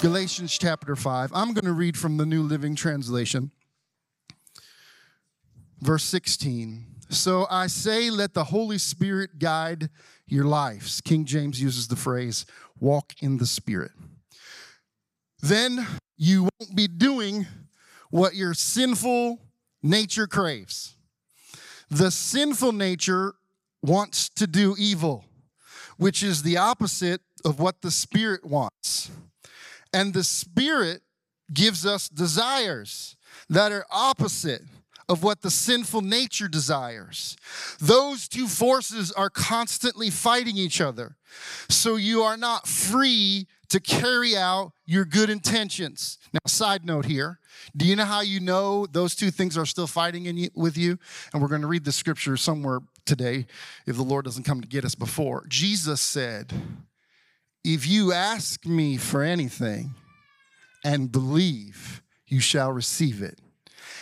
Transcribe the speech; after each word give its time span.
Galatians 0.00 0.58
chapter 0.58 0.94
5. 0.94 1.30
I'm 1.34 1.54
going 1.54 1.64
to 1.64 1.72
read 1.72 1.96
from 1.96 2.18
the 2.18 2.26
New 2.26 2.42
Living 2.42 2.76
Translation. 2.76 3.50
Verse 5.80 6.04
16. 6.04 6.84
So 7.08 7.46
I 7.50 7.66
say, 7.66 8.10
let 8.10 8.34
the 8.34 8.44
Holy 8.44 8.76
Spirit 8.76 9.38
guide 9.38 9.88
your 10.26 10.44
lives. 10.44 11.00
King 11.00 11.24
James 11.24 11.62
uses 11.62 11.88
the 11.88 11.96
phrase, 11.96 12.44
walk 12.78 13.14
in 13.20 13.38
the 13.38 13.46
Spirit. 13.46 13.92
Then 15.40 15.86
you 16.18 16.42
won't 16.42 16.76
be 16.76 16.88
doing 16.88 17.46
what 18.10 18.34
your 18.34 18.52
sinful 18.52 19.40
nature 19.82 20.26
craves. 20.26 20.94
The 21.88 22.10
sinful 22.10 22.72
nature 22.72 23.34
wants 23.82 24.28
to 24.30 24.46
do 24.46 24.76
evil, 24.78 25.24
which 25.96 26.22
is 26.22 26.42
the 26.42 26.58
opposite 26.58 27.22
of 27.46 27.60
what 27.60 27.80
the 27.80 27.90
Spirit 27.90 28.44
wants. 28.44 29.10
And 29.96 30.12
the 30.12 30.24
Spirit 30.24 31.00
gives 31.54 31.86
us 31.86 32.06
desires 32.10 33.16
that 33.48 33.72
are 33.72 33.86
opposite 33.90 34.60
of 35.08 35.22
what 35.22 35.40
the 35.40 35.50
sinful 35.50 36.02
nature 36.02 36.48
desires. 36.48 37.34
Those 37.80 38.28
two 38.28 38.46
forces 38.46 39.10
are 39.10 39.30
constantly 39.30 40.10
fighting 40.10 40.58
each 40.58 40.82
other. 40.82 41.16
So 41.70 41.96
you 41.96 42.22
are 42.22 42.36
not 42.36 42.68
free 42.68 43.46
to 43.70 43.80
carry 43.80 44.36
out 44.36 44.72
your 44.84 45.06
good 45.06 45.30
intentions. 45.30 46.18
Now, 46.30 46.40
side 46.46 46.84
note 46.84 47.06
here 47.06 47.38
do 47.74 47.86
you 47.86 47.96
know 47.96 48.04
how 48.04 48.20
you 48.20 48.38
know 48.38 48.84
those 48.84 49.14
two 49.14 49.30
things 49.30 49.56
are 49.56 49.64
still 49.64 49.86
fighting 49.86 50.26
in 50.26 50.36
you, 50.36 50.50
with 50.54 50.76
you? 50.76 50.98
And 51.32 51.40
we're 51.40 51.48
going 51.48 51.62
to 51.62 51.66
read 51.66 51.86
the 51.86 51.92
scripture 51.92 52.36
somewhere 52.36 52.80
today 53.06 53.46
if 53.86 53.96
the 53.96 54.02
Lord 54.02 54.26
doesn't 54.26 54.44
come 54.44 54.60
to 54.60 54.68
get 54.68 54.84
us 54.84 54.94
before. 54.94 55.46
Jesus 55.48 56.02
said, 56.02 56.52
If 57.68 57.88
you 57.88 58.12
ask 58.12 58.64
me 58.64 58.96
for 58.96 59.24
anything 59.24 59.92
and 60.84 61.10
believe, 61.10 62.00
you 62.28 62.38
shall 62.38 62.70
receive 62.70 63.22
it. 63.22 63.40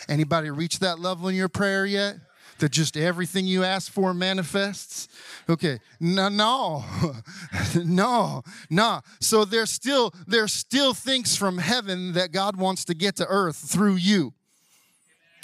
Anybody 0.07 0.51
reach 0.51 0.81
that 0.81 0.99
level 0.99 1.29
in 1.29 1.35
your 1.35 1.49
prayer 1.49 1.87
yet? 1.87 2.17
That 2.59 2.73
just 2.73 2.95
everything 2.95 3.47
you 3.47 3.65
ask 3.65 3.91
for 3.91 4.13
manifests? 4.13 5.09
Okay, 5.49 5.81
no, 5.99 6.29
no, 6.29 6.85
no, 7.75 8.43
no. 8.69 9.01
So 9.21 9.47
there's 9.47 9.71
still 9.71 10.13
there's 10.27 10.53
still 10.53 10.93
things 10.93 11.35
from 11.35 11.57
heaven 11.57 12.13
that 12.13 12.33
God 12.33 12.57
wants 12.57 12.85
to 12.85 12.95
get 12.95 13.17
to 13.17 13.27
earth 13.27 13.57
through 13.57 13.95
you. 13.95 14.35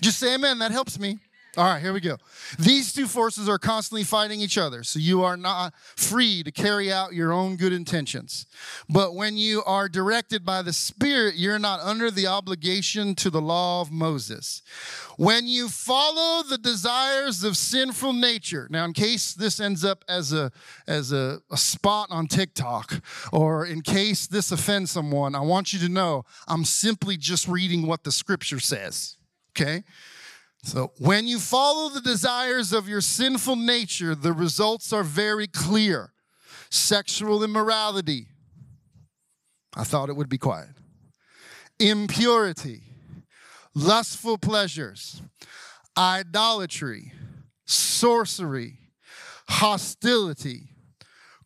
Just 0.03 0.19
say 0.19 0.35
amen. 0.35 0.59
That 0.59 0.73
helps 0.73 0.99
me. 0.99 1.21
All 1.57 1.65
right, 1.65 1.83
here 1.83 1.93
we 1.93 1.99
go. 1.99 2.17
These 2.61 2.93
two 2.93 3.09
forces 3.09 3.49
are 3.49 3.59
constantly 3.59 4.05
fighting 4.05 4.41
each 4.41 4.57
other, 4.57 4.85
so 4.85 5.01
you 5.01 5.25
are 5.25 5.37
not 5.37 5.75
free 5.97 6.45
to 6.45 6.53
carry 6.53 6.93
out 6.93 7.13
your 7.13 7.33
own 7.33 7.57
good 7.57 7.73
intentions. 7.73 8.47
But 8.89 9.17
when 9.17 9.37
you 9.37 9.65
are 9.65 9.89
directed 9.89 10.45
by 10.45 10.63
the 10.63 10.73
Spirit, 10.73 11.35
you're 11.35 11.59
not 11.59 11.81
under 11.81 12.09
the 12.09 12.29
obligation 12.29 13.17
to 13.17 13.31
the 13.31 13.41
law 13.41 13.81
of 13.81 13.91
Moses. 13.91 14.63
When 15.17 15.49
you 15.49 15.69
follow 15.69 16.45
the 16.45 16.57
desires 16.57 17.43
of 17.43 17.57
sinful 17.57 18.13
nature, 18.13 18.69
now, 18.71 18.85
in 18.85 18.93
case 18.93 19.35
this 19.35 19.59
ends 19.59 19.85
up 19.85 20.05
as 20.09 20.33
a 20.33 20.53
as 20.87 21.11
a, 21.11 21.41
a 21.51 21.57
spot 21.57 22.07
on 22.13 22.29
TikTok, 22.29 23.03
or 23.33 23.67
in 23.67 23.81
case 23.81 24.29
this 24.29 24.53
offends 24.53 24.93
someone, 24.93 25.35
I 25.35 25.41
want 25.41 25.73
you 25.73 25.81
to 25.81 25.89
know 25.89 26.25
I'm 26.47 26.65
simply 26.65 27.17
just 27.17 27.49
reading 27.49 27.89
what 27.89 28.05
the 28.05 28.13
Scripture 28.13 28.61
says. 28.61 29.17
Okay. 29.51 29.83
So, 30.63 30.93
when 30.99 31.27
you 31.27 31.39
follow 31.39 31.89
the 31.89 32.03
desires 32.03 32.73
of 32.73 32.87
your 32.87 33.01
sinful 33.01 33.57
nature, 33.57 34.15
the 34.15 34.33
results 34.33 34.93
are 34.93 35.03
very 35.03 35.47
clear. 35.47 36.13
Sexual 36.71 37.43
immorality. 37.43 38.27
I 39.75 39.85
thought 39.85 40.11
it 40.11 40.17
would 40.17 40.29
be 40.29 40.39
quiet. 40.39 40.69
Impurity, 41.79 42.83
lustful 43.75 44.37
pleasures, 44.37 45.23
idolatry, 45.97 47.13
sorcery, 47.67 48.79
hostility, 49.49 50.69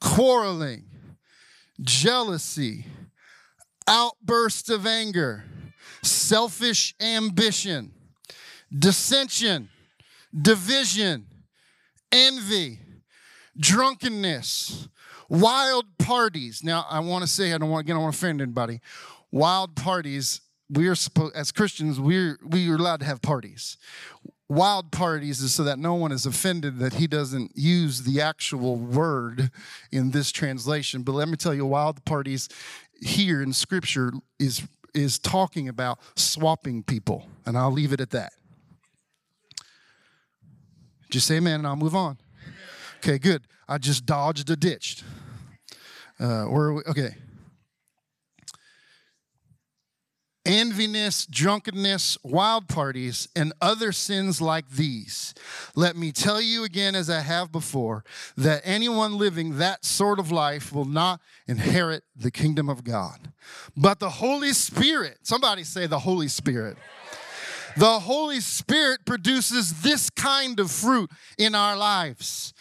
quarreling, 0.00 0.84
jealousy, 1.80 2.86
outbursts 3.86 4.68
of 4.68 4.86
anger, 4.86 5.44
selfish 6.02 6.94
ambition 7.00 7.93
dissension, 8.76 9.68
division, 10.38 11.26
envy, 12.10 12.78
drunkenness, 13.56 14.88
wild 15.28 15.86
parties. 15.98 16.62
Now, 16.62 16.86
I 16.88 17.00
want 17.00 17.22
to 17.22 17.28
say, 17.28 17.52
I 17.52 17.58
don't 17.58 17.70
want 17.70 17.84
again, 17.84 17.96
I 17.96 17.98
don't 17.98 18.04
want 18.04 18.14
to 18.14 18.18
offend 18.18 18.40
anybody. 18.40 18.80
Wild 19.30 19.76
parties. 19.76 20.40
We 20.70 20.88
are 20.88 20.94
supposed, 20.94 21.36
as 21.36 21.52
Christians, 21.52 22.00
we're 22.00 22.38
we 22.44 22.70
are 22.70 22.76
allowed 22.76 23.00
to 23.00 23.06
have 23.06 23.20
parties. 23.20 23.76
Wild 24.48 24.92
parties 24.92 25.40
is 25.40 25.54
so 25.54 25.64
that 25.64 25.78
no 25.78 25.94
one 25.94 26.12
is 26.12 26.26
offended 26.26 26.78
that 26.78 26.94
he 26.94 27.06
doesn't 27.06 27.52
use 27.54 28.02
the 28.02 28.20
actual 28.20 28.76
word 28.76 29.50
in 29.90 30.10
this 30.10 30.30
translation. 30.30 31.02
But 31.02 31.12
let 31.12 31.28
me 31.28 31.36
tell 31.36 31.54
you, 31.54 31.66
wild 31.66 32.04
parties 32.04 32.48
here 33.00 33.42
in 33.42 33.52
Scripture 33.52 34.12
is 34.38 34.62
is 34.94 35.18
talking 35.18 35.68
about 35.68 35.98
swapping 36.16 36.82
people, 36.82 37.28
and 37.44 37.58
I'll 37.58 37.72
leave 37.72 37.92
it 37.92 38.00
at 38.00 38.10
that. 38.10 38.32
Just 41.14 41.28
say 41.28 41.36
amen 41.36 41.60
and 41.60 41.66
I'll 41.68 41.76
move 41.76 41.94
on. 41.94 42.18
Okay, 42.96 43.20
good. 43.20 43.44
I 43.68 43.78
just 43.78 44.04
dodged 44.04 44.50
a 44.50 44.56
ditch. 44.56 45.04
Uh, 46.18 46.46
where 46.46 46.72
we? 46.72 46.82
Okay. 46.88 47.14
Enviness, 50.44 51.30
drunkenness, 51.30 52.18
wild 52.24 52.66
parties, 52.66 53.28
and 53.36 53.52
other 53.60 53.92
sins 53.92 54.40
like 54.40 54.68
these. 54.70 55.34
Let 55.76 55.94
me 55.94 56.10
tell 56.10 56.40
you 56.40 56.64
again, 56.64 56.96
as 56.96 57.08
I 57.08 57.20
have 57.20 57.52
before, 57.52 58.02
that 58.36 58.62
anyone 58.64 59.16
living 59.16 59.58
that 59.58 59.84
sort 59.84 60.18
of 60.18 60.32
life 60.32 60.72
will 60.72 60.84
not 60.84 61.20
inherit 61.46 62.02
the 62.16 62.32
kingdom 62.32 62.68
of 62.68 62.82
God. 62.82 63.32
But 63.76 64.00
the 64.00 64.10
Holy 64.10 64.52
Spirit, 64.52 65.18
somebody 65.22 65.62
say 65.62 65.86
the 65.86 66.00
Holy 66.00 66.26
Spirit 66.26 66.76
the 67.76 68.00
Holy 68.00 68.40
Spirit 68.40 69.04
produces 69.04 69.82
this 69.82 70.10
kind 70.10 70.60
of 70.60 70.70
fruit 70.70 71.10
in 71.38 71.54
our 71.54 71.76
lives. 71.76 72.54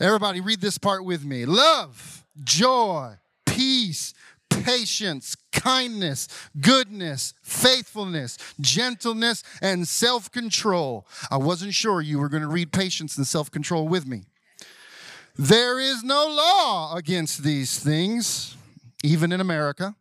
Everybody, 0.00 0.40
read 0.40 0.60
this 0.60 0.78
part 0.78 1.04
with 1.04 1.24
me 1.24 1.46
love, 1.46 2.24
joy, 2.44 3.14
peace, 3.46 4.12
patience, 4.50 5.36
kindness, 5.52 6.28
goodness, 6.60 7.34
faithfulness, 7.42 8.38
gentleness, 8.60 9.42
and 9.62 9.86
self 9.88 10.30
control. 10.30 11.06
I 11.30 11.38
wasn't 11.38 11.74
sure 11.74 12.00
you 12.00 12.18
were 12.18 12.28
going 12.28 12.42
to 12.42 12.48
read 12.48 12.72
patience 12.72 13.16
and 13.16 13.26
self 13.26 13.50
control 13.50 13.88
with 13.88 14.06
me. 14.06 14.24
There 15.38 15.78
is 15.78 16.02
no 16.02 16.26
law 16.26 16.96
against 16.96 17.42
these 17.42 17.78
things, 17.78 18.56
even 19.02 19.32
in 19.32 19.40
America. 19.40 19.94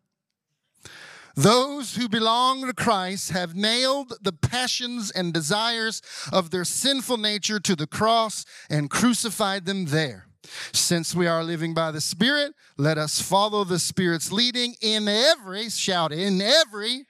Those 1.36 1.96
who 1.96 2.08
belong 2.08 2.66
to 2.66 2.74
Christ 2.74 3.32
have 3.32 3.56
nailed 3.56 4.14
the 4.22 4.32
passions 4.32 5.12
and 5.12 5.34
desires 5.34 6.02
of 6.32 6.50
their 6.50 6.64
sinful 6.64 7.18
nature 7.18 7.60
to 7.60 7.76
the 7.76 7.88
cross 7.88 8.46
and 8.70 8.90
crucified 8.90 9.66
them 9.66 9.88
there. 9.88 10.28
Since 10.72 11.14
we 11.14 11.28
are 11.28 11.44
living 11.44 11.74
by 11.74 11.92
the 11.92 12.02
Spirit, 12.02 12.54
let 12.78 12.98
us 12.98 13.22
follow 13.22 13.64
the 13.64 13.80
Spirit's 13.80 14.32
leading 14.32 14.76
in 14.82 15.08
every, 15.08 15.70
shout, 15.70 16.14
in 16.14 16.42
every, 16.42 17.06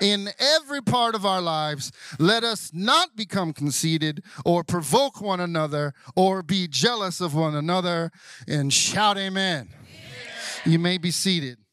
in 0.00 0.28
every 0.38 0.82
part 0.82 1.14
of 1.14 1.24
our 1.24 1.40
lives. 1.40 1.92
Let 2.18 2.44
us 2.44 2.70
not 2.74 3.16
become 3.16 3.52
conceited 3.52 4.22
or 4.44 4.64
provoke 4.64 5.20
one 5.20 5.40
another 5.40 5.94
or 6.14 6.42
be 6.42 6.68
jealous 6.68 7.20
of 7.20 7.34
one 7.34 7.54
another. 7.54 8.10
And 8.46 8.72
shout, 8.72 9.16
Amen. 9.16 9.68
amen. 9.72 9.74
You 10.66 10.78
may 10.78 10.98
be 10.98 11.10
seated. 11.10 11.63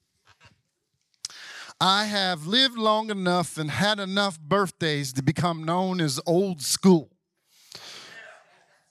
I 1.82 2.06
have 2.06 2.46
lived 2.46 2.78
long 2.78 3.10
enough 3.10 3.58
and 3.58 3.72
had 3.72 4.00
enough 4.00 4.40
birthdays 4.40 5.12
to 5.14 5.24
become 5.24 5.64
known 5.64 6.00
as 6.00 6.20
old 6.28 6.62
school. 6.62 7.10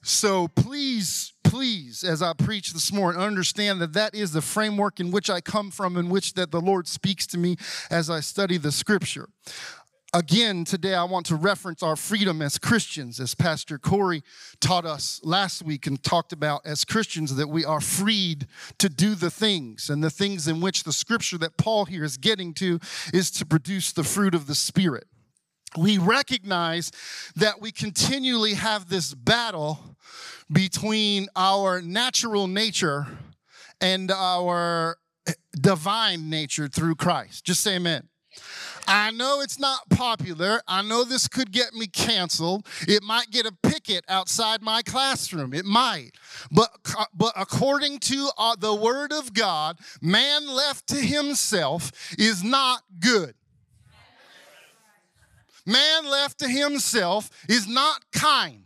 So 0.03 0.49
please, 0.49 1.33
please, 1.45 2.03
as 2.03 2.21
I 2.21 2.33
preach 2.33 2.73
this 2.73 2.93
morning, 2.93 3.23
understand 3.23 3.81
that 3.81 3.93
that 3.93 4.13
is 4.17 4.33
the 4.33 4.43
framework 4.43 4.99
in 4.99 5.13
which 5.13 5.31
I 5.31 5.41
come 5.41 5.71
from, 5.71 5.97
in 5.97 6.09
which 6.09 6.35
that 6.35 6.51
the 6.51 6.61
Lord 6.61 6.89
speaks 6.89 7.29
to 7.29 7.39
me 7.39 7.57
as 7.93 8.11
I 8.11 8.19
study 8.19 8.57
the 8.57 8.73
scripture. 8.73 9.29
Again, 10.12 10.65
today 10.65 10.95
I 10.95 11.05
want 11.05 11.27
to 11.27 11.37
reference 11.37 11.85
our 11.85 11.95
freedom 11.95 12.43
as 12.43 12.59
Christians, 12.59 13.21
as 13.21 13.37
Pastor 13.37 13.79
Corey 13.79 14.25
taught 14.61 14.85
us 14.85 15.21
last 15.23 15.62
week 15.62 15.87
and 15.87 16.03
talked 16.03 16.33
about 16.33 16.62
as 16.65 16.85
Christians 16.85 17.37
that 17.37 17.49
we 17.49 17.65
are 17.65 17.81
freed 17.81 18.49
to 18.79 18.89
do 18.89 19.15
the 19.15 19.31
things. 19.31 19.89
And 19.89 20.03
the 20.03 20.11
things 20.11 20.49
in 20.49 20.61
which 20.61 20.83
the 20.83 20.93
scripture 20.93 21.39
that 21.39 21.57
Paul 21.57 21.85
here 21.85 22.03
is 22.03 22.17
getting 22.17 22.55
to 22.55 22.81
is 23.15 23.31
to 23.33 23.47
produce 23.47 23.93
the 23.93 24.03
fruit 24.03 24.35
of 24.35 24.49
the 24.49 24.57
Spirit. 24.57 25.05
We 25.79 25.97
recognize 25.97 26.91
that 27.37 27.61
we 27.61 27.71
continually 27.71 28.55
have 28.55 28.89
this 28.89 29.15
battle 29.15 29.97
between 30.51 31.29
our 31.37 31.81
natural 31.81 32.49
nature 32.49 33.07
and 33.81 34.11
our 34.11 34.97
divine 35.53 36.29
nature 36.29 36.67
through 36.67 36.97
Christ. 36.97 37.45
Just 37.45 37.62
say 37.62 37.77
amen. 37.77 38.10
I 38.87 39.11
know 39.11 39.41
it's 39.41 39.59
not 39.59 39.88
popular. 39.91 40.61
I 40.67 40.82
know 40.82 41.05
this 41.05 41.29
could 41.29 41.53
get 41.53 41.75
me 41.75 41.87
canceled. 41.87 42.67
It 42.88 43.03
might 43.03 43.31
get 43.31 43.47
a 43.47 43.53
picket 43.62 44.05
outside 44.09 44.62
my 44.62 44.82
classroom. 44.82 45.55
It 45.55 45.65
might. 45.65 46.12
But, 46.50 46.71
but 47.15 47.32
according 47.37 48.00
to 48.00 48.31
uh, 48.37 48.56
the 48.59 48.75
word 48.75 49.12
of 49.12 49.32
God, 49.35 49.79
man 50.03 50.49
left 50.49 50.88
to 50.88 50.97
himself 50.97 51.93
is 52.19 52.43
not 52.43 52.82
good. 52.99 53.35
Man 55.67 56.05
left 56.05 56.38
to 56.41 56.49
himself 56.49 57.31
is 57.49 57.69
not 57.69 58.03
kind. 58.12 58.65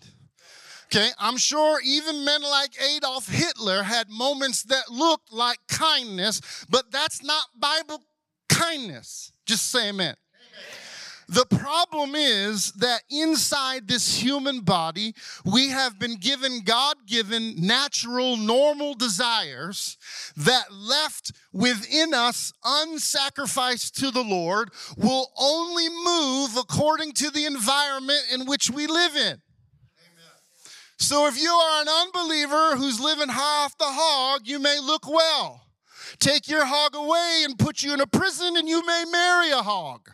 Okay, 0.87 1.11
I'm 1.19 1.37
sure 1.37 1.81
even 1.85 2.25
men 2.25 2.43
like 2.43 2.81
Adolf 2.81 3.29
Hitler 3.29 3.83
had 3.83 4.09
moments 4.09 4.63
that 4.65 4.91
looked 4.91 5.33
like 5.33 5.59
kindness, 5.69 6.41
but 6.71 6.93
that's 6.93 7.23
not 7.23 7.47
Bible 7.59 8.03
kindness. 8.49 9.33
Just 9.47 9.71
say 9.71 9.91
amen. 9.91 10.15
The 11.27 11.47
problem 11.47 12.15
is 12.15 12.73
that 12.73 13.03
inside 13.11 13.89
this 13.89 14.23
human 14.23 14.61
body, 14.61 15.15
we 15.45 15.69
have 15.69 15.99
been 15.99 16.17
given 16.17 16.61
God 16.65 16.97
given 17.07 17.55
natural, 17.67 18.37
normal 18.37 18.95
desires 18.95 19.97
that 20.37 20.71
left 20.71 21.33
within 21.53 22.13
us, 22.13 22.53
unsacrificed 22.63 23.95
to 24.01 24.11
the 24.11 24.23
Lord, 24.23 24.71
will 24.99 25.31
only 25.39 25.89
move 25.89 26.57
according 26.59 27.13
to 27.15 27.31
the 27.31 27.47
environment 27.47 28.21
in 28.31 28.45
which 28.45 28.69
we 28.71 28.87
live 28.87 29.17
in. 29.17 29.41
So 30.99 31.27
if 31.27 31.41
you 31.41 31.51
are 31.51 31.83
an 31.83 31.89
unbeliever 31.89 32.77
who's 32.77 33.01
living 33.01 33.29
high 33.29 33.65
off 33.65 33.77
the 33.79 33.85
hog, 33.87 34.43
you 34.45 34.59
may 34.59 34.79
look 34.79 35.09
well. 35.09 35.64
Take 36.19 36.49
your 36.49 36.65
hog 36.65 36.95
away 36.95 37.43
and 37.45 37.59
put 37.59 37.83
you 37.83 37.93
in 37.95 38.01
a 38.01 38.07
prison, 38.07 38.57
and 38.57 38.69
you 38.69 38.85
may 38.87 39.05
marry 39.11 39.51
a 39.51 39.63
hog. 39.63 40.11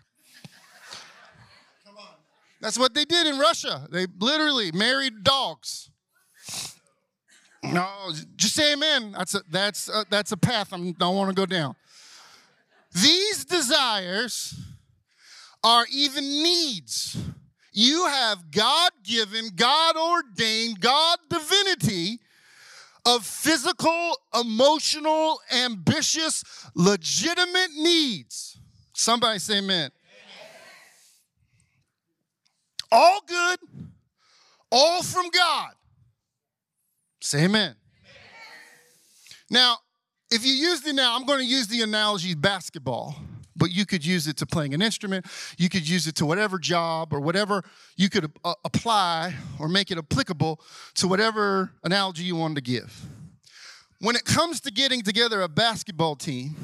That's 2.60 2.78
what 2.78 2.94
they 2.94 3.04
did 3.04 3.26
in 3.26 3.38
Russia. 3.38 3.86
They 3.90 4.06
literally 4.18 4.70
married 4.72 5.24
dogs. 5.24 5.90
No, 7.62 7.88
just 8.36 8.54
say 8.54 8.72
amen. 8.74 9.12
That's 9.12 9.34
a, 9.34 9.42
that's 9.48 9.88
a, 9.88 10.04
that's 10.10 10.32
a 10.32 10.36
path 10.36 10.72
I 10.72 10.76
don't 10.76 11.16
want 11.16 11.28
to 11.28 11.34
go 11.34 11.46
down. 11.46 11.74
These 12.92 13.44
desires 13.44 14.58
are 15.62 15.86
even 15.92 16.24
needs. 16.24 17.16
You 17.72 18.06
have 18.06 18.50
God 18.50 18.92
given, 19.04 19.50
God 19.54 19.96
ordained, 19.96 20.80
God 20.80 21.18
divinity 21.28 22.18
of 23.04 23.24
physical, 23.24 24.16
emotional, 24.38 25.40
ambitious, 25.52 26.44
legitimate 26.74 27.70
needs. 27.76 28.58
Somebody 28.92 29.38
say 29.38 29.58
amen. 29.58 29.90
All 32.92 33.20
good, 33.26 33.58
all 34.70 35.02
from 35.02 35.28
God. 35.30 35.70
Say 37.20 37.44
amen. 37.44 37.76
Now, 39.48 39.78
if 40.30 40.44
you 40.44 40.52
use 40.52 40.80
the 40.80 40.92
now, 40.92 41.16
I'm 41.16 41.26
going 41.26 41.40
to 41.40 41.44
use 41.44 41.66
the 41.66 41.82
analogy 41.82 42.34
basketball, 42.34 43.16
but 43.60 43.70
you 43.70 43.84
could 43.84 44.04
use 44.04 44.26
it 44.26 44.38
to 44.38 44.46
playing 44.46 44.72
an 44.72 44.80
instrument. 44.80 45.26
You 45.58 45.68
could 45.68 45.86
use 45.86 46.06
it 46.06 46.14
to 46.16 46.26
whatever 46.26 46.58
job 46.58 47.12
or 47.12 47.20
whatever 47.20 47.62
you 47.94 48.08
could 48.08 48.32
uh, 48.42 48.54
apply 48.64 49.34
or 49.60 49.68
make 49.68 49.90
it 49.90 49.98
applicable 49.98 50.60
to 50.94 51.06
whatever 51.06 51.70
analogy 51.84 52.24
you 52.24 52.34
wanted 52.34 52.54
to 52.54 52.62
give. 52.62 53.04
When 54.00 54.16
it 54.16 54.24
comes 54.24 54.62
to 54.62 54.72
getting 54.72 55.02
together 55.02 55.42
a 55.42 55.48
basketball 55.48 56.16
team, 56.16 56.56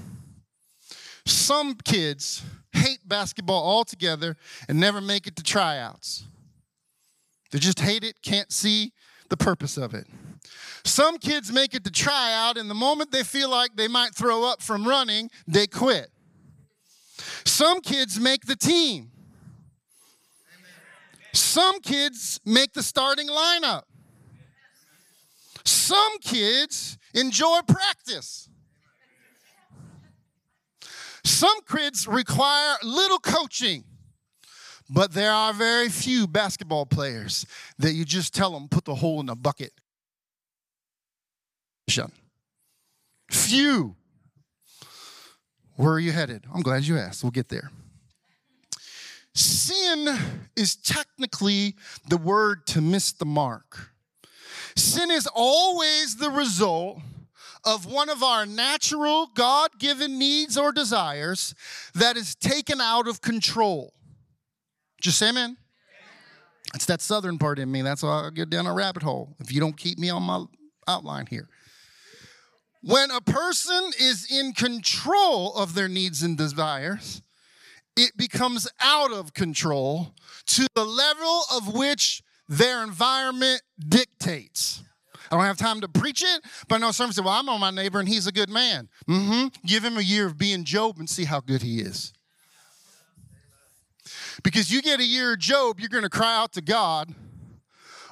some 1.26 1.74
kids 1.74 2.42
hate 2.72 3.06
basketball 3.06 3.62
altogether 3.62 4.34
and 4.66 4.80
never 4.80 5.02
make 5.02 5.26
it 5.26 5.36
to 5.36 5.42
tryouts. 5.42 6.24
They 7.50 7.58
just 7.58 7.80
hate 7.80 8.04
it, 8.04 8.22
can't 8.22 8.50
see 8.50 8.92
the 9.28 9.36
purpose 9.36 9.76
of 9.76 9.92
it. 9.92 10.06
Some 10.82 11.18
kids 11.18 11.52
make 11.52 11.74
it 11.74 11.84
to 11.84 11.90
tryout, 11.90 12.56
and 12.56 12.70
the 12.70 12.74
moment 12.74 13.10
they 13.10 13.22
feel 13.22 13.50
like 13.50 13.76
they 13.76 13.88
might 13.88 14.14
throw 14.14 14.44
up 14.44 14.62
from 14.62 14.88
running, 14.88 15.30
they 15.46 15.66
quit. 15.66 16.10
Some 17.44 17.80
kids 17.80 18.20
make 18.20 18.46
the 18.46 18.56
team. 18.56 19.10
Some 21.32 21.80
kids 21.80 22.40
make 22.44 22.72
the 22.72 22.82
starting 22.82 23.28
lineup. 23.28 23.82
Some 25.64 26.18
kids 26.20 26.96
enjoy 27.14 27.60
practice. 27.66 28.48
Some 31.24 31.58
kids 31.68 32.06
require 32.06 32.76
little 32.82 33.18
coaching, 33.18 33.84
but 34.88 35.12
there 35.12 35.32
are 35.32 35.52
very 35.52 35.88
few 35.88 36.26
basketball 36.26 36.86
players 36.86 37.44
that 37.78 37.92
you 37.92 38.04
just 38.04 38.32
tell 38.32 38.52
them 38.52 38.68
put 38.68 38.84
the 38.84 38.94
hole 38.94 39.20
in 39.20 39.26
the 39.26 39.34
bucket. 39.34 39.72
Few. 43.30 43.96
Where 45.76 45.92
are 45.92 46.00
you 46.00 46.12
headed? 46.12 46.44
I'm 46.52 46.62
glad 46.62 46.84
you 46.84 46.98
asked. 46.98 47.22
We'll 47.22 47.30
get 47.30 47.48
there. 47.48 47.70
Sin 49.34 50.18
is 50.56 50.76
technically 50.76 51.74
the 52.08 52.16
word 52.16 52.66
to 52.68 52.80
miss 52.80 53.12
the 53.12 53.26
mark. 53.26 53.90
Sin 54.74 55.10
is 55.10 55.28
always 55.34 56.16
the 56.16 56.30
result 56.30 57.00
of 57.64 57.84
one 57.84 58.08
of 58.08 58.22
our 58.22 58.46
natural, 58.46 59.28
God 59.34 59.70
given 59.78 60.18
needs 60.18 60.56
or 60.56 60.72
desires 60.72 61.54
that 61.94 62.16
is 62.16 62.34
taken 62.34 62.80
out 62.80 63.08
of 63.08 63.20
control. 63.20 63.92
Just 65.00 65.18
say 65.18 65.28
amen. 65.28 65.58
It's 66.74 66.86
that 66.86 67.00
southern 67.00 67.38
part 67.38 67.58
in 67.58 67.70
me. 67.70 67.82
That's 67.82 68.02
why 68.02 68.26
I 68.26 68.30
get 68.30 68.50
down 68.50 68.66
a 68.66 68.72
rabbit 68.72 69.02
hole 69.02 69.34
if 69.38 69.52
you 69.52 69.60
don't 69.60 69.76
keep 69.76 69.98
me 69.98 70.10
on 70.10 70.22
my 70.22 70.44
outline 70.88 71.26
here. 71.26 71.48
When 72.86 73.10
a 73.10 73.20
person 73.20 73.90
is 73.98 74.30
in 74.30 74.52
control 74.52 75.52
of 75.56 75.74
their 75.74 75.88
needs 75.88 76.22
and 76.22 76.38
desires, 76.38 77.20
it 77.96 78.16
becomes 78.16 78.68
out 78.80 79.10
of 79.10 79.34
control 79.34 80.14
to 80.46 80.68
the 80.76 80.84
level 80.84 81.40
of 81.52 81.74
which 81.74 82.22
their 82.48 82.84
environment 82.84 83.62
dictates. 83.88 84.84
I 85.32 85.34
don't 85.34 85.46
have 85.46 85.56
time 85.56 85.80
to 85.80 85.88
preach 85.88 86.22
it, 86.22 86.44
but 86.68 86.76
I 86.76 86.78
know 86.78 86.92
some 86.92 87.10
say, 87.10 87.22
well, 87.22 87.34
I'm 87.34 87.48
on 87.48 87.58
my 87.58 87.72
neighbor 87.72 87.98
and 87.98 88.08
he's 88.08 88.28
a 88.28 88.32
good 88.32 88.50
man. 88.50 88.88
Mm-hmm. 89.08 89.48
Give 89.66 89.84
him 89.84 89.96
a 89.96 90.02
year 90.02 90.26
of 90.26 90.38
being 90.38 90.62
Job 90.62 91.00
and 91.00 91.10
see 91.10 91.24
how 91.24 91.40
good 91.40 91.62
he 91.62 91.80
is. 91.80 92.12
Because 94.44 94.70
you 94.70 94.80
get 94.80 95.00
a 95.00 95.04
year 95.04 95.32
of 95.32 95.40
Job, 95.40 95.80
you're 95.80 95.88
going 95.88 96.04
to 96.04 96.08
cry 96.08 96.36
out 96.36 96.52
to 96.52 96.62
God, 96.62 97.12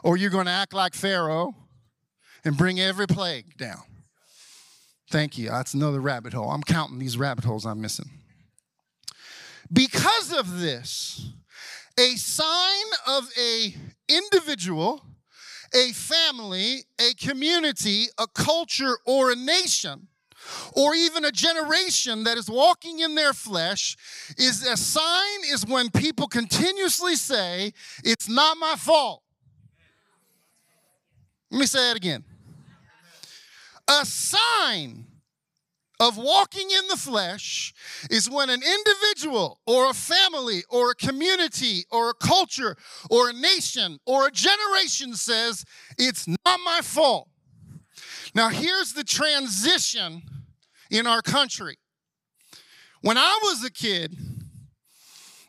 or 0.02 0.16
you're 0.16 0.30
going 0.30 0.46
to 0.46 0.50
act 0.50 0.74
like 0.74 0.94
Pharaoh 0.94 1.54
and 2.44 2.56
bring 2.56 2.80
every 2.80 3.06
plague 3.06 3.56
down. 3.56 3.82
Thank 5.14 5.38
you. 5.38 5.48
That's 5.48 5.74
another 5.74 6.00
rabbit 6.00 6.32
hole. 6.32 6.50
I'm 6.50 6.64
counting 6.64 6.98
these 6.98 7.16
rabbit 7.16 7.44
holes 7.44 7.64
I'm 7.64 7.80
missing. 7.80 8.10
Because 9.72 10.32
of 10.32 10.58
this, 10.58 11.30
a 11.96 12.16
sign 12.16 12.84
of 13.06 13.30
a 13.40 13.76
individual 14.08 15.04
a 15.72 15.92
family, 15.92 16.84
a 17.00 17.14
community, 17.14 18.06
a 18.18 18.26
culture, 18.26 18.98
or 19.06 19.30
a 19.30 19.36
nation, 19.36 20.08
or 20.72 20.96
even 20.96 21.24
a 21.24 21.30
generation 21.30 22.24
that 22.24 22.36
is 22.36 22.50
walking 22.50 22.98
in 22.98 23.14
their 23.14 23.32
flesh 23.32 23.96
is 24.36 24.66
a 24.66 24.76
sign 24.76 25.40
is 25.52 25.64
when 25.64 25.90
people 25.90 26.26
continuously 26.26 27.14
say, 27.14 27.72
It's 28.02 28.28
not 28.28 28.56
my 28.56 28.74
fault. 28.76 29.22
Let 31.52 31.60
me 31.60 31.66
say 31.66 31.92
it 31.92 31.96
again. 31.96 32.24
A 33.88 34.04
sign 34.04 35.06
of 36.00 36.16
walking 36.16 36.68
in 36.70 36.88
the 36.88 36.96
flesh 36.96 37.72
is 38.10 38.28
when 38.28 38.50
an 38.50 38.60
individual 38.62 39.60
or 39.66 39.90
a 39.90 39.94
family 39.94 40.64
or 40.68 40.90
a 40.90 40.94
community 40.94 41.84
or 41.90 42.10
a 42.10 42.14
culture 42.14 42.76
or 43.10 43.30
a 43.30 43.32
nation 43.32 43.98
or 44.06 44.26
a 44.26 44.30
generation 44.30 45.14
says, 45.14 45.64
It's 45.98 46.26
not 46.26 46.60
my 46.64 46.80
fault. 46.82 47.28
Now, 48.34 48.48
here's 48.48 48.92
the 48.94 49.04
transition 49.04 50.22
in 50.90 51.06
our 51.06 51.22
country. 51.22 51.76
When 53.00 53.16
I 53.16 53.38
was 53.42 53.64
a 53.64 53.70
kid, 53.70 54.16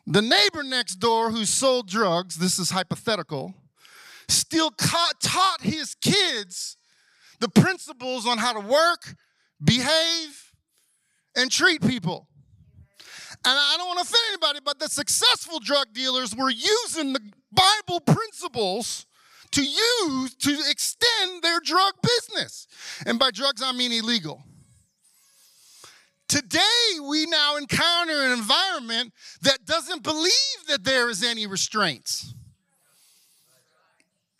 the 0.06 0.22
neighbor 0.22 0.62
next 0.62 0.96
door 0.96 1.30
who 1.30 1.44
sold 1.44 1.88
drugs, 1.88 2.36
this 2.36 2.58
is 2.58 2.70
hypothetical, 2.70 3.54
still 4.28 4.70
taught 4.70 5.62
his 5.62 5.96
kids 5.96 6.75
the 7.40 7.48
principles 7.48 8.26
on 8.26 8.38
how 8.38 8.52
to 8.52 8.60
work, 8.60 9.14
behave, 9.62 10.52
and 11.36 11.50
treat 11.50 11.82
people. 11.82 12.28
And 13.44 13.54
I 13.58 13.74
don't 13.76 13.86
want 13.86 13.98
to 13.98 14.04
offend 14.04 14.22
anybody, 14.28 14.60
but 14.64 14.78
the 14.78 14.88
successful 14.88 15.60
drug 15.60 15.92
dealers 15.92 16.34
were 16.34 16.50
using 16.50 17.12
the 17.12 17.20
Bible 17.52 18.00
principles 18.00 19.06
to 19.52 19.62
use 19.62 20.34
to 20.34 20.56
extend 20.68 21.42
their 21.42 21.60
drug 21.60 21.94
business. 22.02 22.66
And 23.06 23.18
by 23.18 23.30
drugs, 23.30 23.62
I 23.62 23.72
mean 23.72 23.92
illegal. 23.92 24.42
Today, 26.28 27.00
we 27.08 27.26
now 27.26 27.56
encounter 27.56 28.20
an 28.22 28.32
environment 28.32 29.12
that 29.42 29.64
doesn't 29.64 30.02
believe 30.02 30.66
that 30.68 30.82
there 30.82 31.08
is 31.08 31.22
any 31.22 31.46
restraints. 31.46 32.34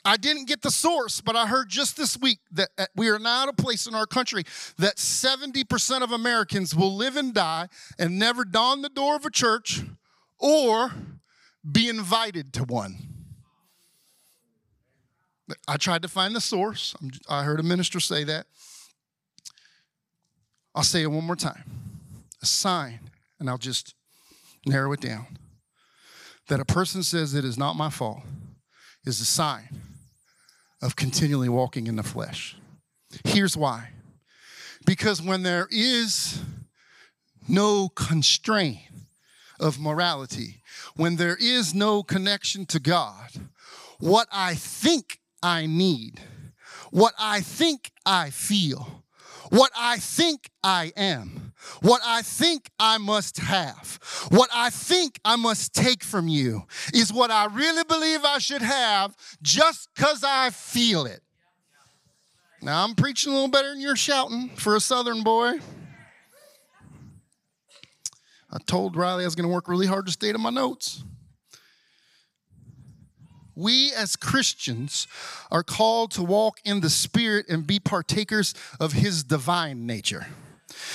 I 0.06 0.16
didn't 0.16 0.44
get 0.44 0.62
the 0.62 0.70
source, 0.70 1.20
but 1.20 1.34
I 1.34 1.48
heard 1.48 1.68
just 1.68 1.96
this 1.96 2.16
week 2.16 2.38
that 2.52 2.68
uh, 2.78 2.86
we 2.94 3.08
are 3.08 3.18
now 3.18 3.42
at 3.42 3.48
a 3.48 3.52
place 3.52 3.88
in 3.88 3.94
our 3.96 4.06
country 4.06 4.44
that 4.78 4.98
70% 4.98 6.02
of 6.02 6.12
Americans 6.12 6.76
will 6.76 6.94
live 6.94 7.16
and 7.16 7.34
die 7.34 7.66
and 7.98 8.16
never 8.16 8.44
don 8.44 8.82
the 8.82 8.88
door 8.88 9.16
of 9.16 9.26
a 9.26 9.30
church 9.30 9.82
or 10.38 10.92
be 11.70 11.88
invited 11.88 12.52
to 12.52 12.62
one. 12.62 12.98
I 15.66 15.76
tried 15.76 16.02
to 16.02 16.08
find 16.08 16.36
the 16.36 16.40
source. 16.40 16.94
I 17.28 17.42
heard 17.42 17.58
a 17.58 17.64
minister 17.64 17.98
say 17.98 18.22
that. 18.22 18.46
I'll 20.72 20.84
say 20.84 21.02
it 21.02 21.10
one 21.10 21.25
more 21.25 21.34
time. 21.34 21.64
A 22.42 22.46
sign, 22.46 23.00
and 23.40 23.50
I'll 23.50 23.58
just 23.58 23.96
narrow 24.64 24.92
it 24.92 25.00
down. 25.00 25.38
That 26.46 26.60
a 26.60 26.64
person 26.64 27.02
says 27.02 27.34
it 27.34 27.44
is 27.44 27.58
not 27.58 27.75
my 27.75 27.90
fault 27.90 28.20
is 29.04 29.20
a 29.20 29.25
sign 29.25 29.86
of 30.83 30.97
continually 30.97 31.49
walking 31.49 31.87
in 31.87 31.97
the 31.97 32.02
flesh. 32.02 32.56
Here's 33.25 33.56
why. 33.56 33.90
Because 34.85 35.23
when 35.23 35.42
there 35.42 35.68
is 35.71 36.40
no 37.49 37.88
constraint 37.88 38.78
of 39.59 39.78
morality, 39.78 40.62
when 40.97 41.16
there 41.16 41.37
is 41.40 41.75
no 41.75 42.02
connection 42.02 42.66
to 42.66 42.80
God, 42.80 43.30
what 43.99 44.28
I 44.33 44.54
think 44.54 45.21
I 45.42 45.66
need, 45.66 46.21
what 46.90 47.14
I 47.18 47.40
think 47.40 47.92
I 48.04 48.30
feel, 48.30 49.04
what 49.50 49.70
I 49.76 49.98
think 49.98 50.50
I 50.62 50.92
am, 50.96 51.52
what 51.80 52.00
I 52.04 52.22
think 52.22 52.70
I 52.78 52.98
must 52.98 53.38
have, 53.38 53.98
what 54.30 54.50
I 54.54 54.70
think 54.70 55.18
I 55.24 55.36
must 55.36 55.74
take 55.74 56.02
from 56.02 56.28
you 56.28 56.64
is 56.94 57.12
what 57.12 57.30
I 57.30 57.46
really 57.46 57.84
believe 57.84 58.24
I 58.24 58.38
should 58.38 58.62
have 58.62 59.16
just 59.42 59.88
because 59.94 60.24
I 60.24 60.50
feel 60.50 61.06
it. 61.06 61.20
Now, 62.62 62.84
I'm 62.84 62.94
preaching 62.94 63.32
a 63.32 63.34
little 63.34 63.50
better 63.50 63.70
than 63.70 63.80
you're 63.80 63.96
shouting 63.96 64.50
for 64.56 64.76
a 64.76 64.80
southern 64.80 65.22
boy. 65.22 65.54
I 68.50 68.58
told 68.66 68.96
Riley 68.96 69.24
I 69.24 69.26
was 69.26 69.34
going 69.34 69.48
to 69.48 69.52
work 69.52 69.68
really 69.68 69.86
hard 69.86 70.06
to 70.06 70.12
stay 70.12 70.32
to 70.32 70.38
my 70.38 70.50
notes 70.50 71.04
we 73.56 73.92
as 73.94 74.14
Christians 74.14 75.08
are 75.50 75.62
called 75.62 76.10
to 76.12 76.22
walk 76.22 76.60
in 76.64 76.80
the 76.80 76.90
Spirit 76.90 77.46
and 77.48 77.66
be 77.66 77.80
partakers 77.80 78.54
of 78.78 78.92
His 78.92 79.25
divine 79.25 79.86
nature. 79.86 80.26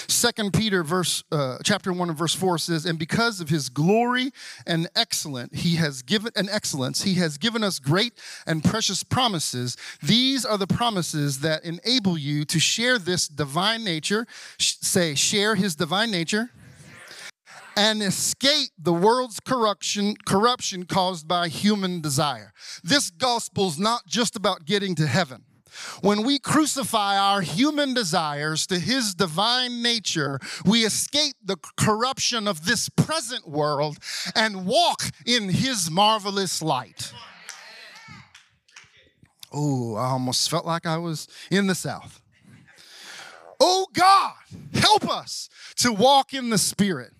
Second 0.07 0.53
Peter 0.53 0.83
verse 0.83 1.23
uh, 1.31 1.57
chapter 1.63 1.91
1 1.91 2.09
and 2.09 2.17
verse 2.17 2.35
4 2.35 2.57
says, 2.57 2.85
And 2.85 2.99
because 2.99 3.41
of 3.41 3.49
his 3.49 3.69
glory 3.69 4.31
and 4.67 4.89
excellent, 4.95 5.55
he 5.55 5.75
has 5.77 6.01
given 6.01 6.31
an 6.35 6.49
excellence, 6.49 7.03
he 7.03 7.15
has 7.15 7.37
given 7.37 7.63
us 7.63 7.79
great 7.79 8.13
and 8.45 8.63
precious 8.63 9.03
promises. 9.03 9.77
These 10.01 10.45
are 10.45 10.57
the 10.57 10.67
promises 10.67 11.39
that 11.39 11.63
enable 11.63 12.17
you 12.17 12.45
to 12.45 12.59
share 12.59 12.99
this 12.99 13.27
divine 13.27 13.83
nature. 13.83 14.27
Sh- 14.57 14.75
say, 14.81 15.15
share 15.15 15.55
his 15.55 15.75
divine 15.75 16.11
nature 16.11 16.51
and 17.75 18.01
escape 18.01 18.71
the 18.77 18.93
world's 18.93 19.39
corruption, 19.39 20.15
corruption 20.25 20.85
caused 20.85 21.27
by 21.27 21.47
human 21.47 22.01
desire. 22.01 22.53
This 22.83 23.09
gospel's 23.09 23.79
not 23.79 24.05
just 24.05 24.35
about 24.35 24.65
getting 24.65 24.95
to 24.95 25.07
heaven. 25.07 25.43
When 26.01 26.23
we 26.23 26.37
crucify 26.37 27.17
our 27.17 27.41
human 27.41 27.93
desires 27.93 28.67
to 28.67 28.79
his 28.79 29.15
divine 29.15 29.81
nature, 29.81 30.39
we 30.65 30.83
escape 30.83 31.35
the 31.43 31.57
corruption 31.77 32.47
of 32.47 32.65
this 32.65 32.89
present 32.89 33.47
world 33.47 33.97
and 34.35 34.65
walk 34.65 35.03
in 35.25 35.49
his 35.49 35.89
marvelous 35.89 36.61
light. 36.61 37.13
Oh, 39.53 39.95
I 39.95 40.09
almost 40.09 40.49
felt 40.49 40.65
like 40.65 40.85
I 40.85 40.97
was 40.97 41.27
in 41.49 41.67
the 41.67 41.75
South. 41.75 42.21
Oh 43.59 43.87
God, 43.93 44.33
help 44.73 45.09
us 45.09 45.49
to 45.77 45.93
walk 45.93 46.33
in 46.33 46.49
the 46.49 46.57
Spirit. 46.57 47.13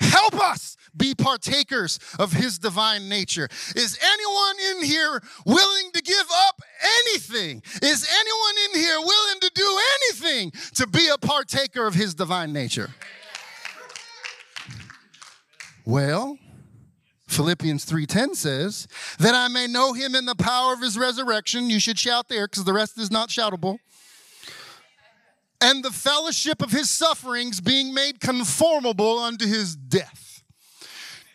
Help 0.00 0.34
us 0.34 0.76
be 0.96 1.14
partakers 1.14 1.98
of 2.18 2.32
his 2.32 2.58
divine 2.58 3.08
nature. 3.08 3.48
Is 3.74 3.98
anyone 4.02 4.56
in 4.70 4.84
here 4.84 5.22
willing 5.44 5.90
to 5.92 6.02
give 6.02 6.26
up 6.46 6.60
anything? 7.00 7.62
Is 7.82 8.08
anyone 8.08 8.54
in 8.66 8.80
here 8.80 9.00
willing 9.00 9.40
to 9.40 9.50
do 9.54 9.80
anything 9.94 10.52
to 10.74 10.86
be 10.86 11.08
a 11.08 11.18
partaker 11.18 11.86
of 11.86 11.94
his 11.94 12.14
divine 12.14 12.52
nature? 12.52 12.94
Well, 15.84 16.38
Philippians 17.26 17.84
3:10 17.84 18.34
says, 18.34 18.86
"That 19.18 19.34
I 19.34 19.48
may 19.48 19.66
know 19.66 19.92
him 19.92 20.14
in 20.14 20.24
the 20.24 20.36
power 20.36 20.72
of 20.72 20.80
his 20.80 20.96
resurrection." 20.96 21.68
You 21.68 21.80
should 21.80 21.98
shout 21.98 22.28
there 22.28 22.46
because 22.46 22.64
the 22.64 22.72
rest 22.72 22.96
is 22.96 23.10
not 23.10 23.28
shoutable 23.28 23.78
and 25.64 25.82
the 25.82 25.90
fellowship 25.90 26.60
of 26.60 26.70
his 26.70 26.90
sufferings 26.90 27.58
being 27.58 27.94
made 27.94 28.20
conformable 28.20 29.18
unto 29.18 29.46
his 29.46 29.74
death. 29.74 30.42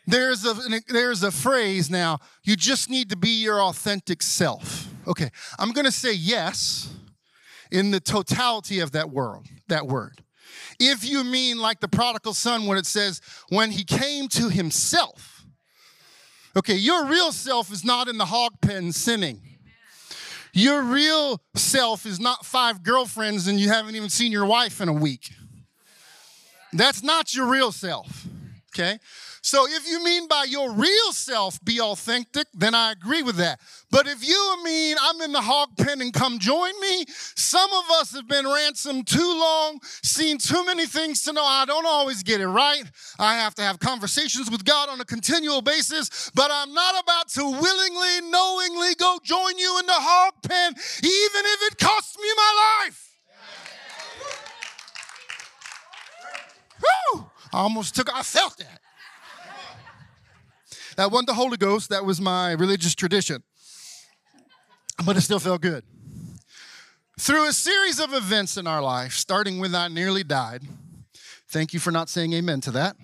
There's 0.06 0.46
a, 0.46 0.56
there's 0.88 1.24
a 1.24 1.32
phrase 1.32 1.90
now, 1.90 2.20
you 2.44 2.56
just 2.56 2.92
need 2.92 3.10
to 3.10 3.18
be 3.18 3.42
your 3.42 3.60
authentic 3.60 4.22
self. 4.22 4.88
Okay, 5.08 5.32
I'm 5.58 5.72
gonna 5.72 5.92
say 5.92 6.14
yes 6.14 6.94
in 7.72 7.90
the 7.90 8.00
totality 8.00 8.80
of 8.80 8.92
that 8.92 9.10
word, 9.10 9.48
that 9.68 9.88
word. 9.88 10.24
If 10.80 11.04
you 11.04 11.24
mean 11.24 11.58
like 11.58 11.80
the 11.80 11.88
prodigal 11.88 12.36
son 12.36 12.68
when 12.68 12.78
it 12.78 12.86
says, 12.86 13.22
when 13.50 13.72
he 13.72 13.84
came 13.84 14.28
to 14.30 14.50
himself, 14.50 15.44
okay, 16.56 16.76
your 16.76 17.08
real 17.08 17.32
self 17.32 17.72
is 17.72 17.84
not 17.84 18.08
in 18.08 18.20
the 18.20 18.26
hog 18.26 18.62
pen 18.62 18.92
sinning. 18.92 19.42
Your 20.53 20.82
real 20.82 21.41
self 21.56 22.06
is 22.06 22.20
not 22.20 22.46
five 22.46 22.84
girlfriends 22.84 23.48
and 23.48 23.60
you 23.60 23.70
haven't 23.70 23.96
even 23.96 24.10
seen 24.10 24.32
your 24.32 24.46
wife 24.46 24.82
in 24.82 24.89
a 24.89 24.94
week. 24.94 25.32
That's 26.74 27.03
not 27.03 27.34
your 27.34 27.48
real 27.48 27.72
self, 27.72 28.25
okay? 28.80 29.00
So 29.42 29.66
if 29.68 29.88
you 29.88 30.04
mean 30.04 30.28
by 30.28 30.46
your 30.46 30.72
real 30.72 31.12
self 31.12 31.64
be 31.64 31.80
authentic, 31.80 32.48
then 32.54 32.76
I 32.76 32.92
agree 32.92 33.24
with 33.24 33.38
that. 33.38 33.60
But 33.92 34.08
if 34.08 34.28
you 34.28 34.58
mean 34.64 34.98
I'm 35.02 35.22
in 35.22 35.32
the 35.32 35.42
hog 35.42 35.70
pen 35.78 36.02
and 36.02 36.14
come 36.14 36.40
join 36.40 36.80
me, 36.82 37.06
some 37.08 37.72
of 37.72 37.86
us 38.00 38.14
have 38.14 38.28
been 38.28 38.46
ransomed 38.46 39.08
too 39.08 39.40
long, 39.40 39.80
seen 40.04 40.38
too 40.38 40.66
many 40.66 40.86
things 40.86 41.22
to 41.24 41.34
know 41.34 41.44
I 41.44 41.66
don't 41.66 41.86
always 41.86 42.24
get 42.24 42.42
it 42.42 42.48
right. 42.48 42.84
I 43.18 43.36
have 43.36 43.56
to 43.56 43.62
have 43.62 43.80
conversations 43.80 44.52
with 44.52 44.66
God 44.66 44.90
on 44.90 45.00
a 45.02 45.06
continual 45.06 45.62
basis, 45.62 46.30
but 46.36 46.52
I'm 46.52 46.74
not 46.74 47.02
about 47.02 47.30
to 47.30 47.44
willingly, 47.44 48.30
knowingly 48.30 48.96
go 48.96 49.20
join 49.24 49.58
you 49.58 49.80
in 49.80 49.86
the 49.86 49.94
hog 49.94 50.34
pen, 50.44 50.74
even 50.74 51.44
if 51.46 51.72
it 51.72 51.78
costs 51.78 52.18
me 52.18 52.28
my 52.36 52.84
life. 52.86 53.06
Whew! 56.80 57.30
I 57.51 57.60
almost 57.60 57.96
took, 57.96 58.13
I 58.13 58.22
felt 58.24 58.58
that. 58.58 58.82
That 60.96 61.12
wasn't 61.12 61.27
the 61.27 61.34
Holy 61.34 61.58
Ghost, 61.58 61.89
that 61.89 62.06
was 62.06 62.20
my 62.20 62.51
religious 62.51 62.94
tradition. 62.94 63.44
But 65.06 65.15
it 65.18 65.22
still 65.22 65.39
felt 65.39 65.62
good. 65.62 65.84
Through 67.20 67.48
a 67.48 67.53
series 67.53 68.00
of 68.00 68.13
events 68.13 68.58
in 68.58 68.68
our 68.68 68.82
life, 68.82 69.13
starting 69.13 69.60
with 69.60 69.74
I 69.74 69.88
nearly 69.88 70.24
died, 70.24 70.63
thank 71.50 71.74
you 71.74 71.79
for 71.79 71.91
not 71.91 72.10
saying 72.10 72.34
amen 72.34 72.62
to 72.62 72.72
that. 72.72 72.96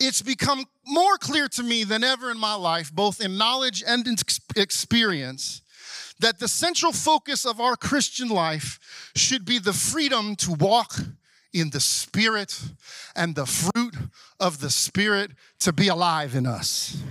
It's 0.00 0.22
become 0.22 0.64
more 0.86 1.18
clear 1.18 1.48
to 1.48 1.62
me 1.62 1.84
than 1.84 2.04
ever 2.04 2.30
in 2.30 2.38
my 2.38 2.54
life, 2.54 2.92
both 2.92 3.20
in 3.20 3.36
knowledge 3.36 3.82
and 3.86 4.06
in 4.06 4.16
experience, 4.56 5.62
that 6.20 6.38
the 6.38 6.48
central 6.48 6.92
focus 6.92 7.44
of 7.44 7.60
our 7.60 7.76
Christian 7.76 8.28
life 8.28 9.10
should 9.16 9.44
be 9.44 9.58
the 9.58 9.72
freedom 9.72 10.36
to 10.36 10.52
walk 10.52 10.94
in 11.52 11.70
the 11.70 11.80
Spirit 11.80 12.60
and 13.16 13.34
the 13.34 13.46
fruit 13.46 13.94
of 14.38 14.60
the 14.60 14.70
Spirit 14.70 15.32
to 15.60 15.72
be 15.72 15.88
alive 15.88 16.34
in 16.34 16.46
us. 16.46 17.02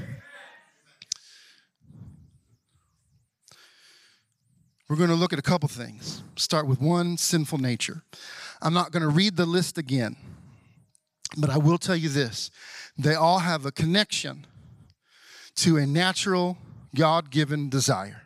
We're 4.89 4.95
going 4.95 5.09
to 5.09 5.15
look 5.15 5.33
at 5.33 5.39
a 5.39 5.43
couple 5.43 5.67
things. 5.67 6.23
Start 6.37 6.65
with 6.65 6.79
one 6.79 7.17
sinful 7.17 7.57
nature. 7.57 8.03
I'm 8.61 8.73
not 8.73 8.91
going 8.91 9.01
to 9.01 9.09
read 9.09 9.35
the 9.35 9.45
list 9.45 9.77
again, 9.77 10.15
but 11.37 11.49
I 11.49 11.57
will 11.57 11.77
tell 11.77 11.95
you 11.95 12.09
this 12.09 12.51
they 12.97 13.13
all 13.13 13.39
have 13.39 13.65
a 13.65 13.71
connection 13.71 14.45
to 15.57 15.77
a 15.77 15.85
natural, 15.85 16.57
God 16.95 17.31
given 17.31 17.69
desire. 17.69 18.23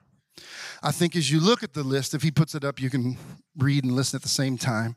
I 0.83 0.91
think 0.91 1.15
as 1.15 1.31
you 1.31 1.39
look 1.39 1.63
at 1.63 1.73
the 1.73 1.83
list, 1.83 2.13
if 2.13 2.21
he 2.21 2.31
puts 2.31 2.55
it 2.55 2.63
up, 2.63 2.79
you 2.79 2.89
can 2.89 3.17
read 3.57 3.83
and 3.83 3.93
listen 3.93 4.17
at 4.17 4.23
the 4.23 4.29
same 4.29 4.57
time. 4.57 4.95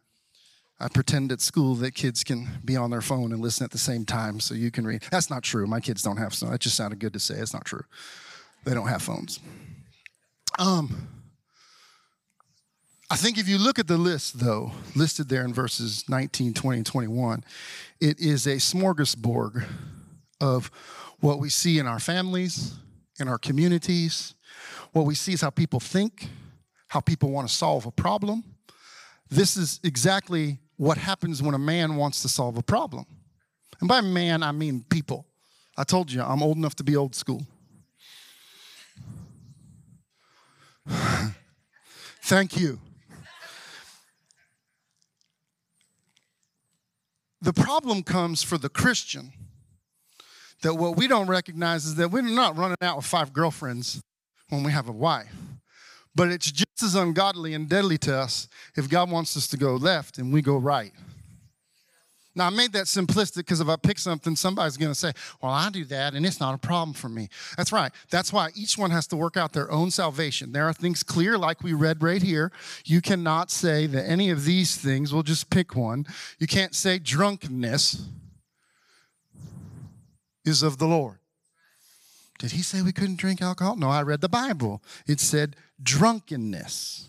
I 0.80 0.88
pretend 0.88 1.30
at 1.30 1.40
school 1.40 1.74
that 1.76 1.94
kids 1.94 2.24
can 2.24 2.48
be 2.64 2.76
on 2.76 2.90
their 2.90 3.00
phone 3.00 3.32
and 3.32 3.40
listen 3.40 3.64
at 3.64 3.70
the 3.70 3.78
same 3.78 4.04
time 4.04 4.40
so 4.40 4.54
you 4.54 4.70
can 4.70 4.86
read. 4.86 5.02
That's 5.10 5.30
not 5.30 5.42
true. 5.42 5.66
My 5.66 5.80
kids 5.80 6.02
don't 6.02 6.16
have 6.16 6.34
so 6.34 6.46
that 6.46 6.60
just 6.60 6.76
sounded 6.76 6.98
good 6.98 7.12
to 7.12 7.20
say. 7.20 7.36
It's 7.36 7.54
not 7.54 7.64
true. 7.64 7.84
They 8.64 8.74
don't 8.74 8.88
have 8.88 9.02
phones. 9.02 9.40
Um 10.58 11.08
I 13.10 13.16
think 13.16 13.38
if 13.38 13.46
you 13.46 13.58
look 13.58 13.78
at 13.78 13.86
the 13.86 13.98
list, 13.98 14.40
though, 14.40 14.72
listed 14.96 15.28
there 15.28 15.44
in 15.44 15.52
verses 15.52 16.04
19, 16.08 16.54
20, 16.54 16.78
and 16.78 16.86
21, 16.86 17.44
it 18.00 18.18
is 18.18 18.46
a 18.46 18.56
smorgasbord 18.56 19.66
of 20.40 20.70
what 21.20 21.38
we 21.38 21.50
see 21.50 21.78
in 21.78 21.86
our 21.86 22.00
families, 22.00 22.74
in 23.20 23.28
our 23.28 23.38
communities. 23.38 24.34
What 24.92 25.04
we 25.04 25.14
see 25.14 25.34
is 25.34 25.42
how 25.42 25.50
people 25.50 25.80
think, 25.80 26.28
how 26.88 27.00
people 27.00 27.30
want 27.30 27.46
to 27.46 27.54
solve 27.54 27.86
a 27.86 27.90
problem. 27.90 28.42
This 29.30 29.56
is 29.56 29.80
exactly 29.84 30.58
what 30.76 30.98
happens 30.98 31.42
when 31.42 31.54
a 31.54 31.58
man 31.58 31.96
wants 31.96 32.22
to 32.22 32.28
solve 32.28 32.56
a 32.58 32.62
problem. 32.62 33.06
And 33.80 33.88
by 33.88 34.00
man, 34.00 34.42
I 34.42 34.52
mean 34.52 34.84
people. 34.88 35.26
I 35.76 35.84
told 35.84 36.10
you, 36.12 36.22
I'm 36.22 36.42
old 36.42 36.56
enough 36.56 36.76
to 36.76 36.84
be 36.84 36.96
old 36.96 37.14
school. 37.14 37.42
Thank 42.22 42.56
you. 42.58 42.80
The 47.40 47.52
problem 47.52 48.02
comes 48.02 48.42
for 48.42 48.56
the 48.56 48.70
Christian 48.70 49.32
that 50.62 50.74
what 50.74 50.96
we 50.96 51.06
don't 51.06 51.26
recognize 51.26 51.84
is 51.84 51.96
that 51.96 52.10
we're 52.10 52.22
not 52.22 52.56
running 52.56 52.78
out 52.80 52.96
with 52.96 53.04
five 53.04 53.34
girlfriends 53.34 54.02
when 54.48 54.62
we 54.62 54.72
have 54.72 54.88
a 54.88 54.92
wife. 54.92 55.30
But 56.14 56.28
it's 56.28 56.50
just 56.50 56.82
as 56.82 56.94
ungodly 56.94 57.54
and 57.54 57.68
deadly 57.68 57.98
to 57.98 58.16
us 58.16 58.48
if 58.76 58.88
God 58.88 59.10
wants 59.10 59.36
us 59.36 59.48
to 59.48 59.56
go 59.56 59.74
left 59.74 60.18
and 60.18 60.32
we 60.32 60.42
go 60.42 60.56
right. 60.56 60.92
Now, 62.36 62.48
I 62.48 62.50
made 62.50 62.72
that 62.72 62.86
simplistic 62.86 63.36
because 63.36 63.60
if 63.60 63.68
I 63.68 63.76
pick 63.76 63.98
something, 63.98 64.34
somebody's 64.34 64.76
going 64.76 64.90
to 64.90 64.98
say, 64.98 65.12
Well, 65.40 65.52
I 65.52 65.70
do 65.70 65.84
that 65.86 66.14
and 66.14 66.26
it's 66.26 66.40
not 66.40 66.54
a 66.54 66.58
problem 66.58 66.92
for 66.92 67.08
me. 67.08 67.28
That's 67.56 67.70
right. 67.70 67.92
That's 68.10 68.32
why 68.32 68.50
each 68.56 68.76
one 68.76 68.90
has 68.90 69.06
to 69.08 69.16
work 69.16 69.36
out 69.36 69.52
their 69.52 69.70
own 69.70 69.92
salvation. 69.92 70.50
There 70.50 70.68
are 70.68 70.72
things 70.72 71.04
clear, 71.04 71.38
like 71.38 71.62
we 71.62 71.74
read 71.74 72.02
right 72.02 72.22
here. 72.22 72.50
You 72.84 73.00
cannot 73.00 73.50
say 73.50 73.86
that 73.86 74.08
any 74.08 74.30
of 74.30 74.44
these 74.44 74.76
things, 74.76 75.12
we'll 75.12 75.22
just 75.22 75.48
pick 75.48 75.76
one. 75.76 76.06
You 76.38 76.48
can't 76.48 76.74
say 76.74 76.98
drunkenness 76.98 78.08
is 80.44 80.62
of 80.62 80.78
the 80.78 80.86
Lord. 80.86 81.18
Did 82.38 82.52
he 82.52 82.62
say 82.62 82.82
we 82.82 82.92
couldn't 82.92 83.16
drink 83.16 83.40
alcohol? 83.40 83.76
No, 83.76 83.90
I 83.90 84.02
read 84.02 84.20
the 84.20 84.28
Bible. 84.28 84.82
It 85.06 85.20
said 85.20 85.54
drunkenness. 85.84 87.08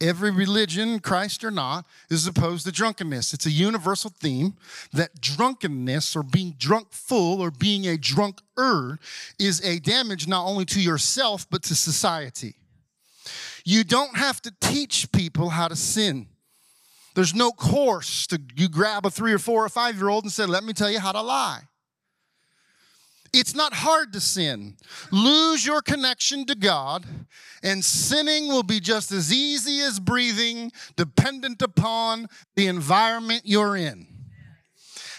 Every 0.00 0.30
religion, 0.30 0.98
Christ 0.98 1.44
or 1.44 1.50
not, 1.50 1.86
is 2.10 2.26
opposed 2.26 2.66
to 2.66 2.72
drunkenness. 2.72 3.32
It's 3.32 3.46
a 3.46 3.50
universal 3.50 4.10
theme 4.10 4.54
that 4.92 5.20
drunkenness 5.20 6.16
or 6.16 6.22
being 6.22 6.56
drunk 6.58 6.88
full 6.92 7.40
or 7.40 7.50
being 7.50 7.86
a 7.86 7.96
drunker 7.96 8.98
is 9.38 9.64
a 9.64 9.78
damage 9.78 10.26
not 10.26 10.46
only 10.46 10.64
to 10.66 10.80
yourself 10.80 11.46
but 11.48 11.62
to 11.64 11.74
society. 11.74 12.56
You 13.64 13.84
don't 13.84 14.16
have 14.16 14.42
to 14.42 14.52
teach 14.60 15.10
people 15.12 15.50
how 15.50 15.68
to 15.68 15.76
sin. 15.76 16.26
There's 17.14 17.34
no 17.34 17.52
course 17.52 18.26
to 18.26 18.40
you 18.56 18.68
grab 18.68 19.06
a 19.06 19.10
three 19.10 19.32
or 19.32 19.38
four 19.38 19.64
or 19.64 19.68
five 19.68 19.96
year 19.96 20.08
old 20.08 20.24
and 20.24 20.32
say, 20.32 20.44
Let 20.44 20.64
me 20.64 20.72
tell 20.72 20.90
you 20.90 20.98
how 20.98 21.12
to 21.12 21.22
lie. 21.22 21.62
It's 23.36 23.54
not 23.54 23.74
hard 23.74 24.12
to 24.12 24.20
sin. 24.20 24.76
Lose 25.10 25.66
your 25.66 25.82
connection 25.82 26.46
to 26.46 26.54
God, 26.54 27.04
and 27.64 27.84
sinning 27.84 28.46
will 28.46 28.62
be 28.62 28.78
just 28.78 29.10
as 29.10 29.32
easy 29.32 29.80
as 29.80 29.98
breathing, 29.98 30.70
dependent 30.94 31.60
upon 31.60 32.28
the 32.54 32.68
environment 32.68 33.42
you're 33.44 33.76
in. 33.76 34.06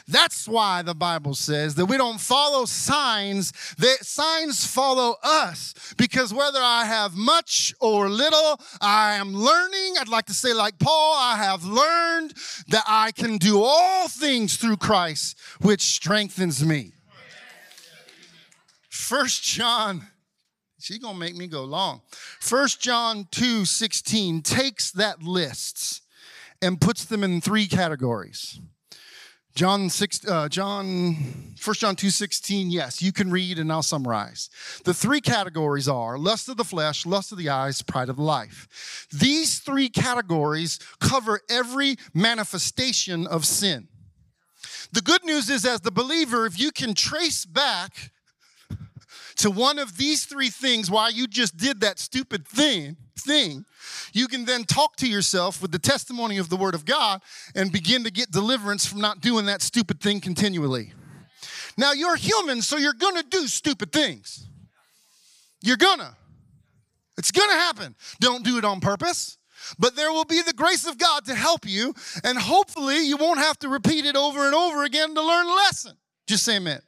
That's 0.08 0.48
why 0.48 0.82
the 0.82 0.96
Bible 0.96 1.34
says 1.34 1.76
that 1.76 1.88
we 1.88 1.98
don't 1.98 2.22
follow 2.22 2.64
signs, 2.66 3.52
that 3.80 4.06
signs 4.06 4.66
follow 4.66 5.16
us. 5.22 5.74
Because 5.98 6.34
whether 6.34 6.60
I 6.62 6.86
have 6.86 7.16
much 7.16 7.74
or 7.82 8.08
little, 8.08 8.62
I 8.80 9.16
am 9.16 9.34
learning. 9.34 9.96
I'd 10.00 10.08
like 10.08 10.28
to 10.28 10.34
say, 10.34 10.54
like 10.54 10.80
Paul, 10.80 11.16
I 11.18 11.36
have 11.38 11.66
learned 11.66 12.34
that 12.70 12.86
I 12.88 13.12
can 13.12 13.38
do 13.38 13.62
all 13.62 14.08
things 14.08 14.56
through 14.56 14.78
Christ, 14.78 15.38
which 15.60 15.82
strengthens 15.82 16.64
me. 16.64 16.95
First 19.06 19.44
John, 19.44 20.08
she's 20.80 20.98
gonna 20.98 21.20
make 21.20 21.36
me 21.36 21.46
go 21.46 21.64
long. 21.64 22.02
First 22.40 22.82
John 22.82 23.28
2 23.30 23.64
16 23.64 24.42
takes 24.42 24.90
that 24.94 25.22
list 25.22 26.02
and 26.60 26.82
puts 26.82 27.06
them 27.06 27.24
in 27.24 27.40
three 27.40 27.68
categories. 27.68 28.60
John 29.54 29.92
6, 29.92 30.28
uh, 30.28 30.50
John, 30.50 31.54
1 31.64 31.76
John 31.76 31.96
2 31.96 32.10
16, 32.10 32.72
yes, 32.72 33.00
you 33.00 33.12
can 33.12 33.30
read 33.30 33.60
and 33.60 33.72
I'll 33.72 33.84
summarize. 33.84 34.50
The 34.86 34.94
three 34.96 35.22
categories 35.22 35.88
are 35.88 36.18
lust 36.18 36.50
of 36.50 36.58
the 36.58 36.64
flesh, 36.64 37.06
lust 37.06 37.32
of 37.32 37.38
the 37.38 37.50
eyes, 37.50 37.84
pride 37.84 38.10
of 38.10 38.18
life. 38.18 39.08
These 39.14 39.60
three 39.60 39.88
categories 39.88 40.80
cover 41.00 41.42
every 41.48 41.98
manifestation 42.16 43.28
of 43.28 43.46
sin. 43.46 43.88
The 44.94 45.02
good 45.02 45.24
news 45.24 45.52
is, 45.52 45.64
as 45.64 45.82
the 45.82 45.92
believer, 45.92 46.48
if 46.48 46.60
you 46.60 46.72
can 46.72 46.96
trace 46.96 47.46
back 47.46 48.12
to 49.38 49.52
one 49.52 49.80
of 49.80 49.98
these 49.98 50.26
three 50.26 50.50
things 50.50 50.90
why 50.90 51.10
you 51.10 51.28
just 51.28 51.58
did 51.58 51.82
that 51.82 52.00
stupid 52.00 52.48
thing, 52.48 52.98
thing, 53.18 53.66
you 54.14 54.28
can 54.28 54.46
then 54.46 54.64
talk 54.64 54.96
to 54.98 55.08
yourself 55.08 55.62
with 55.62 55.72
the 55.72 55.80
testimony 55.80 56.38
of 56.38 56.50
the 56.50 56.56
Word 56.56 56.76
of 56.76 56.86
God 56.86 57.22
and 57.54 57.72
begin 57.72 58.04
to 58.04 58.12
get 58.12 58.32
deliverance 58.32 58.86
from 58.86 59.02
not 59.02 59.22
doing 59.22 59.46
that 59.46 59.62
stupid 59.62 60.00
thing 60.00 60.22
continually. 60.22 60.94
Now, 61.78 61.92
you're 61.92 62.16
human, 62.16 62.62
so 62.62 62.78
you're 62.78 62.94
gonna 62.94 63.24
do 63.24 63.48
stupid 63.48 63.92
things. 63.92 64.48
You're 65.62 65.78
gonna. 65.78 66.16
It's 67.18 67.32
gonna 67.32 67.54
happen. 67.54 67.96
Don't 68.20 68.44
do 68.44 68.58
it 68.58 68.66
on 68.66 68.80
purpose. 68.80 69.38
But 69.80 69.96
there 69.96 70.12
will 70.12 70.26
be 70.26 70.42
the 70.42 70.54
grace 70.54 70.86
of 70.86 70.98
God 70.98 71.26
to 71.26 71.36
help 71.36 71.68
you, 71.68 71.94
and 72.24 72.38
hopefully 72.38 73.06
you 73.06 73.18
won't 73.18 73.40
have 73.40 73.58
to 73.60 73.70
repeat 73.70 74.06
it 74.06 74.16
over 74.16 74.46
and 74.46 74.54
over 74.54 74.84
again 74.84 75.16
to 75.16 75.22
learn 75.22 75.48
a 75.48 75.54
lesson. 75.54 75.94
Just 76.28 76.44
say 76.44 76.58
amen. 76.58 76.82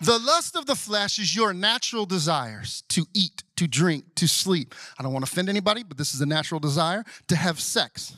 The 0.00 0.18
lust 0.18 0.54
of 0.54 0.66
the 0.66 0.76
flesh 0.76 1.18
is 1.18 1.34
your 1.34 1.52
natural 1.52 2.06
desires 2.06 2.82
to 2.90 3.06
eat, 3.14 3.42
to 3.56 3.66
drink, 3.66 4.04
to 4.16 4.28
sleep. 4.28 4.74
I 4.98 5.02
don't 5.02 5.12
want 5.12 5.26
to 5.26 5.32
offend 5.32 5.48
anybody, 5.48 5.82
but 5.82 5.98
this 5.98 6.14
is 6.14 6.20
a 6.20 6.26
natural 6.26 6.60
desire 6.60 7.04
to 7.26 7.36
have 7.36 7.58
sex. 7.58 8.16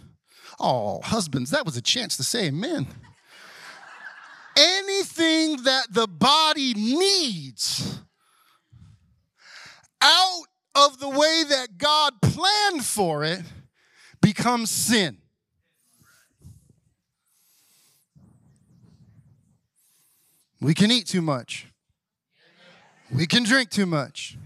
Oh, 0.59 1.01
husbands, 1.01 1.51
that 1.51 1.65
was 1.65 1.77
a 1.77 1.83
chance 1.83 2.17
to 2.19 2.25
say 2.25 2.49
amen. 2.49 2.87
Anything 4.57 5.63
that 5.63 5.87
the 5.91 6.07
body 6.07 6.75
needs 6.75 8.01
out 10.03 10.45
of 10.75 10.99
the 10.99 11.09
way 11.09 11.45
that 11.49 11.79
God 11.79 12.21
planned 12.21 12.85
for 12.85 13.25
it 13.25 13.41
becomes 14.21 14.71
sin. 14.71 15.17
We 20.61 20.75
can 20.75 20.91
eat 20.91 21.07
too 21.07 21.23
much. 21.23 21.70
We 23.13 23.27
can 23.27 23.43
drink 23.43 23.71
too 23.71 23.87
much. 23.87 24.37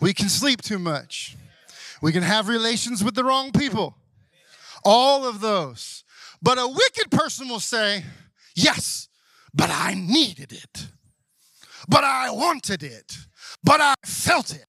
We 0.00 0.14
can 0.14 0.28
sleep 0.28 0.62
too 0.62 0.78
much. 0.78 1.36
We 2.00 2.12
can 2.12 2.22
have 2.22 2.48
relations 2.48 3.02
with 3.02 3.14
the 3.14 3.24
wrong 3.24 3.52
people. 3.52 3.96
All 4.84 5.26
of 5.26 5.40
those. 5.40 6.04
But 6.42 6.58
a 6.58 6.68
wicked 6.68 7.10
person 7.10 7.48
will 7.48 7.60
say, 7.60 8.04
Yes, 8.54 9.08
but 9.52 9.70
I 9.70 9.94
needed 9.94 10.52
it. 10.52 10.88
But 11.88 12.04
I 12.04 12.30
wanted 12.30 12.82
it. 12.82 13.16
But 13.62 13.80
I 13.80 13.94
felt 14.04 14.54
it. 14.54 14.64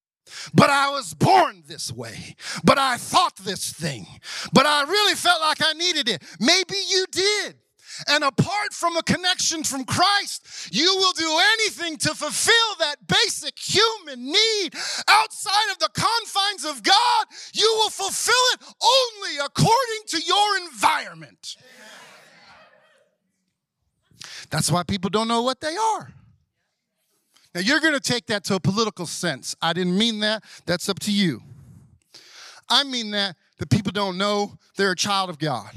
But 0.53 0.69
I 0.69 0.89
was 0.89 1.13
born 1.13 1.63
this 1.67 1.91
way. 1.91 2.35
But 2.63 2.77
I 2.77 2.97
thought 2.97 3.37
this 3.37 3.71
thing. 3.71 4.07
But 4.51 4.65
I 4.65 4.83
really 4.83 5.15
felt 5.15 5.41
like 5.41 5.59
I 5.63 5.73
needed 5.73 6.09
it. 6.09 6.23
Maybe 6.39 6.75
you 6.89 7.05
did. 7.11 7.55
And 8.07 8.23
apart 8.23 8.73
from 8.73 8.95
a 8.97 9.03
connection 9.03 9.63
from 9.63 9.85
Christ, 9.85 10.69
you 10.71 10.95
will 10.97 11.13
do 11.13 11.39
anything 11.53 11.97
to 11.97 12.13
fulfill 12.13 12.75
that 12.79 13.07
basic 13.07 13.57
human 13.57 14.25
need 14.25 14.75
outside 15.07 15.71
of 15.71 15.79
the 15.79 15.89
confines 15.93 16.65
of 16.65 16.83
God. 16.83 17.25
You 17.53 17.73
will 17.77 17.89
fulfill 17.89 18.33
it 18.53 18.61
only 18.81 19.37
according 19.37 20.03
to 20.07 20.19
your 20.19 20.57
environment. 20.65 21.57
That's 24.49 24.71
why 24.71 24.83
people 24.83 25.09
don't 25.09 25.27
know 25.27 25.41
what 25.41 25.59
they 25.61 25.75
are. 25.75 26.13
Now, 27.55 27.61
you're 27.61 27.79
going 27.79 27.93
to 27.93 27.99
take 27.99 28.27
that 28.27 28.43
to 28.45 28.55
a 28.55 28.59
political 28.59 29.05
sense. 29.05 29.55
I 29.61 29.73
didn't 29.73 29.97
mean 29.97 30.19
that. 30.19 30.43
That's 30.65 30.89
up 30.89 30.99
to 30.99 31.11
you. 31.11 31.41
I 32.69 32.83
mean 32.83 33.11
that 33.11 33.35
the 33.57 33.65
people 33.65 33.91
don't 33.91 34.17
know 34.17 34.57
they're 34.75 34.91
a 34.91 34.95
child 34.95 35.29
of 35.29 35.39
God 35.39 35.71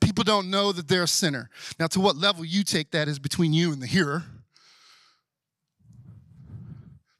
people 0.00 0.24
don't 0.24 0.50
know 0.50 0.72
that 0.72 0.88
they're 0.88 1.04
a 1.04 1.08
sinner. 1.08 1.50
Now, 1.78 1.86
to 1.88 2.00
what 2.00 2.16
level 2.16 2.44
you 2.44 2.64
take 2.64 2.90
that 2.92 3.08
is 3.08 3.18
between 3.18 3.52
you 3.52 3.72
and 3.72 3.80
the 3.80 3.86
hearer. 3.86 4.24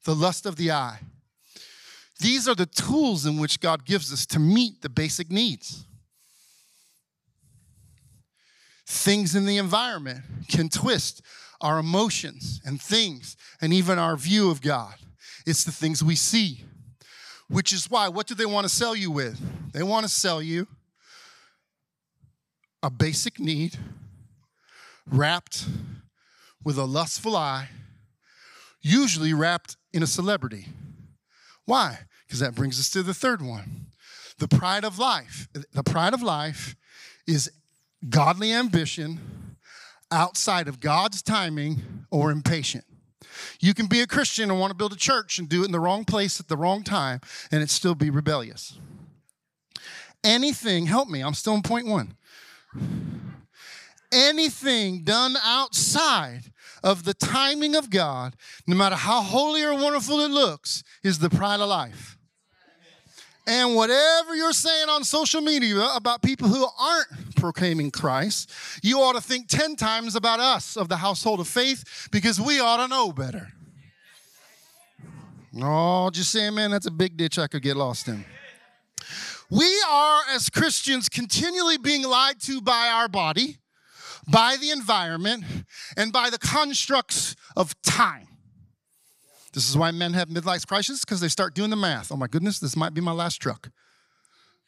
The 0.04 0.14
lust 0.14 0.46
of 0.46 0.56
the 0.56 0.70
eye. 0.70 1.00
These 2.20 2.48
are 2.48 2.54
the 2.54 2.66
tools 2.66 3.26
in 3.26 3.38
which 3.38 3.60
God 3.60 3.84
gives 3.84 4.12
us 4.12 4.26
to 4.26 4.38
meet 4.38 4.82
the 4.82 4.88
basic 4.88 5.30
needs. 5.30 5.84
Things 8.86 9.34
in 9.34 9.46
the 9.46 9.56
environment 9.56 10.22
can 10.48 10.68
twist 10.68 11.22
our 11.60 11.78
emotions 11.78 12.60
and 12.64 12.80
things 12.80 13.36
and 13.60 13.72
even 13.72 13.98
our 13.98 14.16
view 14.16 14.50
of 14.50 14.60
God. 14.60 14.94
It's 15.46 15.64
the 15.64 15.72
things 15.72 16.02
we 16.02 16.16
see. 16.16 16.64
Which 17.48 17.72
is 17.72 17.90
why, 17.90 18.08
what 18.08 18.26
do 18.26 18.34
they 18.34 18.46
want 18.46 18.64
to 18.64 18.72
sell 18.72 18.94
you 18.94 19.10
with? 19.10 19.40
They 19.72 19.82
want 19.82 20.04
to 20.04 20.12
sell 20.12 20.42
you 20.42 20.66
a 22.82 22.90
basic 22.90 23.38
need 23.38 23.76
wrapped 25.06 25.66
with 26.64 26.78
a 26.78 26.84
lustful 26.84 27.36
eye, 27.36 27.68
usually 28.80 29.34
wrapped 29.34 29.76
in 29.92 30.02
a 30.02 30.06
celebrity. 30.06 30.66
Why? 31.64 32.00
Because 32.26 32.40
that 32.40 32.54
brings 32.54 32.78
us 32.78 32.90
to 32.90 33.02
the 33.02 33.14
third 33.14 33.42
one. 33.42 33.86
The 34.38 34.48
pride 34.48 34.84
of 34.84 34.98
life. 34.98 35.48
The 35.72 35.82
pride 35.82 36.14
of 36.14 36.22
life 36.22 36.76
is 37.26 37.50
godly 38.08 38.52
ambition 38.52 39.56
outside 40.10 40.68
of 40.68 40.80
God's 40.80 41.22
timing 41.22 42.06
or 42.10 42.30
impatient. 42.30 42.84
You 43.60 43.74
can 43.74 43.86
be 43.86 44.00
a 44.00 44.06
Christian 44.06 44.50
and 44.50 44.58
want 44.58 44.70
to 44.70 44.76
build 44.76 44.92
a 44.92 44.96
church 44.96 45.38
and 45.38 45.48
do 45.48 45.62
it 45.62 45.66
in 45.66 45.72
the 45.72 45.80
wrong 45.80 46.04
place 46.04 46.40
at 46.40 46.48
the 46.48 46.56
wrong 46.56 46.82
time 46.82 47.20
and 47.52 47.62
it 47.62 47.70
still 47.70 47.94
be 47.94 48.10
rebellious. 48.10 48.78
Anything, 50.24 50.86
help 50.86 51.08
me, 51.08 51.20
I'm 51.22 51.34
still 51.34 51.54
in 51.54 51.62
point 51.62 51.86
one. 51.86 52.16
Anything 54.12 55.02
done 55.04 55.36
outside 55.42 56.52
of 56.82 57.04
the 57.04 57.14
timing 57.14 57.76
of 57.76 57.90
God, 57.90 58.34
no 58.66 58.74
matter 58.74 58.96
how 58.96 59.20
holy 59.20 59.62
or 59.62 59.74
wonderful 59.74 60.20
it 60.20 60.30
looks, 60.30 60.82
is 61.02 61.18
the 61.18 61.30
pride 61.30 61.60
of 61.60 61.68
life. 61.68 62.16
And 63.46 63.74
whatever 63.74 64.34
you're 64.36 64.52
saying 64.52 64.88
on 64.88 65.02
social 65.02 65.40
media 65.40 65.88
about 65.94 66.22
people 66.22 66.48
who 66.48 66.66
aren't 66.78 67.36
proclaiming 67.36 67.90
Christ, 67.90 68.50
you 68.82 69.00
ought 69.00 69.14
to 69.14 69.20
think 69.20 69.48
10 69.48 69.76
times 69.76 70.14
about 70.14 70.40
us 70.40 70.76
of 70.76 70.88
the 70.88 70.96
household 70.96 71.40
of 71.40 71.48
faith 71.48 72.08
because 72.12 72.40
we 72.40 72.60
ought 72.60 72.76
to 72.76 72.88
know 72.88 73.12
better. 73.12 73.48
Oh, 75.60 76.10
just 76.10 76.30
saying, 76.30 76.54
man, 76.54 76.70
that's 76.70 76.86
a 76.86 76.92
big 76.92 77.16
ditch 77.16 77.38
I 77.38 77.48
could 77.48 77.62
get 77.62 77.76
lost 77.76 78.06
in. 78.08 78.24
We 79.50 79.82
are, 79.90 80.20
as 80.30 80.48
Christians, 80.48 81.08
continually 81.08 81.76
being 81.76 82.04
lied 82.04 82.40
to 82.42 82.60
by 82.60 82.88
our 82.88 83.08
body, 83.08 83.56
by 84.30 84.56
the 84.60 84.70
environment, 84.70 85.44
and 85.96 86.12
by 86.12 86.30
the 86.30 86.38
constructs 86.38 87.34
of 87.56 87.80
time. 87.82 88.28
This 89.52 89.68
is 89.68 89.76
why 89.76 89.90
men 89.90 90.12
have 90.12 90.28
midlife 90.28 90.66
crises 90.66 91.00
because 91.00 91.20
they 91.20 91.28
start 91.28 91.54
doing 91.54 91.70
the 91.70 91.76
math. 91.76 92.12
Oh 92.12 92.16
my 92.16 92.28
goodness, 92.28 92.60
this 92.60 92.76
might 92.76 92.94
be 92.94 93.00
my 93.00 93.10
last 93.10 93.42
truck. 93.42 93.70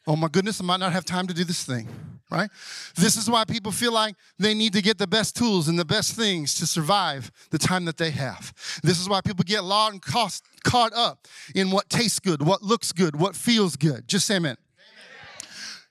Oh 0.05 0.17
my 0.17 0.27
goodness, 0.27 0.59
I 0.59 0.65
might 0.65 0.81
not 0.81 0.91
have 0.91 1.05
time 1.05 1.27
to 1.27 1.33
do 1.33 1.45
this 1.45 1.63
thing, 1.63 1.87
right? 2.29 2.49
This 2.97 3.15
is 3.15 3.29
why 3.29 3.45
people 3.45 3.71
feel 3.71 3.93
like 3.93 4.15
they 4.37 4.53
need 4.53 4.73
to 4.73 4.81
get 4.81 4.97
the 4.97 5.07
best 5.07 5.37
tools 5.37 5.69
and 5.69 5.79
the 5.79 5.85
best 5.85 6.13
things 6.17 6.55
to 6.55 6.67
survive 6.67 7.31
the 7.51 7.57
time 7.57 7.85
that 7.85 7.95
they 7.95 8.11
have. 8.11 8.53
This 8.83 8.99
is 8.99 9.07
why 9.07 9.21
people 9.21 9.45
get 9.47 9.63
lost 9.63 9.93
and 9.93 10.01
cost, 10.01 10.43
caught 10.65 10.91
up 10.91 11.25
in 11.55 11.71
what 11.71 11.89
tastes 11.89 12.19
good, 12.19 12.45
what 12.45 12.61
looks 12.61 12.91
good, 12.91 13.17
what 13.17 13.33
feels 13.37 13.77
good. 13.77 14.09
Just 14.09 14.27
say 14.27 14.35
amen. 14.35 14.57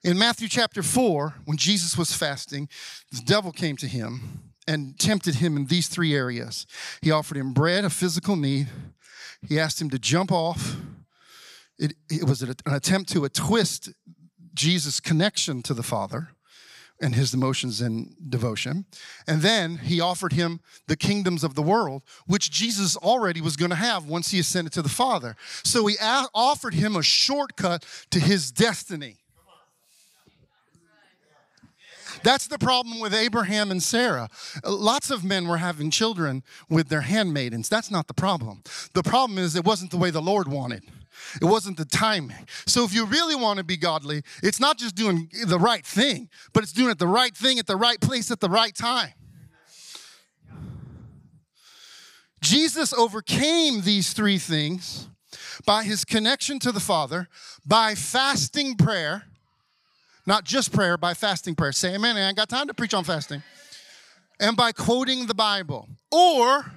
In 0.05 0.19
Matthew 0.19 0.49
chapter 0.49 0.83
4, 0.83 1.35
when 1.45 1.57
Jesus 1.57 1.97
was 1.97 2.12
fasting, 2.12 2.69
the 3.12 3.23
devil 3.25 3.53
came 3.53 3.77
to 3.77 3.87
him 3.87 4.53
and 4.67 4.99
tempted 4.99 5.37
him 5.37 5.57
in 5.57 5.67
these 5.67 5.87
three 5.87 6.12
areas. 6.12 6.67
He 7.03 7.12
offered 7.12 7.37
him 7.37 7.53
bread, 7.53 7.85
a 7.85 7.91
physical 7.91 8.35
need. 8.35 8.69
He 9.49 9.61
asked 9.61 9.81
him 9.81 9.91
to 9.91 10.01
jump 10.01 10.33
off. 10.33 10.77
It, 11.79 11.95
it 12.11 12.25
was 12.25 12.43
an 12.43 12.55
attempt 12.67 13.12
to 13.12 13.29
twist 13.29 13.91
Jesus' 14.55 14.99
connection 14.99 15.62
to 15.62 15.75
the 15.75 15.85
Father 15.85 16.31
and 17.01 17.15
his 17.15 17.33
emotions 17.33 17.81
and 17.81 18.15
devotion. 18.29 18.87
And 19.29 19.41
then 19.41 19.79
he 19.79 20.01
offered 20.01 20.33
him 20.33 20.61
the 20.88 20.97
kingdoms 20.97 21.45
of 21.45 21.55
the 21.55 21.62
world, 21.62 22.03
which 22.27 22.51
Jesus 22.51 22.97
already 22.97 23.41
was 23.41 23.57
going 23.57 23.71
to 23.71 23.77
have 23.77 24.07
once 24.07 24.31
he 24.33 24.41
ascended 24.41 24.73
to 24.75 24.83
the 24.83 24.88
Father. 24.88 25.37
So 25.65 25.87
he 25.87 25.97
a- 26.01 26.27
offered 26.35 26.75
him 26.75 26.97
a 26.97 27.03
shortcut 27.05 27.85
to 28.11 28.19
his 28.19 28.51
destiny. 28.51 29.22
That's 32.23 32.47
the 32.47 32.59
problem 32.59 33.01
with 33.01 33.15
Abraham 33.15 33.71
and 33.71 33.83
Sarah. 33.83 34.29
Lots 34.65 35.11
of 35.11 35.25
men 35.25 35.49
were 35.49 35.57
having 35.59 35.91
children 35.91 36.43
with 36.69 36.89
their 36.89 37.01
handmaidens. 37.03 37.69
That's 37.69 37.91
not 37.91 38.07
the 38.07 38.15
problem. 38.15 38.63
The 38.95 39.03
problem 39.03 39.39
is 39.39 39.57
it 39.57 39.65
wasn't 39.65 39.91
the 39.91 39.97
way 39.97 40.11
the 40.11 40.23
Lord 40.23 40.49
wanted. 40.49 40.83
It 41.41 41.45
wasn't 41.45 41.77
the 41.77 41.85
timing. 41.85 42.49
So 42.67 42.85
if 42.85 42.95
you 42.95 43.07
really 43.07 43.35
want 43.35 43.59
to 43.59 43.65
be 43.65 43.77
godly, 43.77 44.23
it's 44.43 44.61
not 44.61 44.79
just 44.79 44.95
doing 44.95 45.31
the 45.47 45.59
right 45.59 45.85
thing, 45.85 46.29
but 46.53 46.63
it's 46.63 46.73
doing 46.73 46.91
it 46.91 46.99
the 46.99 47.07
right 47.07 47.35
thing 47.37 47.59
at 47.59 47.67
the 47.67 47.77
right 47.77 48.01
place 48.01 48.31
at 48.31 48.41
the 48.41 48.51
right 48.51 48.75
time. 48.75 49.13
Jesus 52.41 52.93
overcame 52.93 53.83
these 53.83 54.13
three 54.13 54.39
things 54.39 55.09
by 55.65 55.85
his 55.85 56.05
connection 56.05 56.59
to 56.59 56.73
the 56.73 56.81
Father, 56.81 57.29
by 57.65 57.95
fasting 57.95 58.77
prayer, 58.77 59.25
not 60.27 60.45
just 60.45 60.73
prayer, 60.73 60.97
by 60.97 61.15
fasting 61.15 61.55
prayer. 61.55 61.73
Say 61.73 61.95
amen. 61.95 62.17
I 62.17 62.29
ain't 62.29 62.37
got 62.37 62.49
time 62.49 62.69
to 62.69 62.75
preach 62.75 62.95
on 62.95 63.05
fasting. 63.05 63.43
And 64.41 64.57
by 64.57 64.73
quoting 64.73 65.27
the 65.27 65.35
Bible. 65.35 65.89
Or 66.11 66.73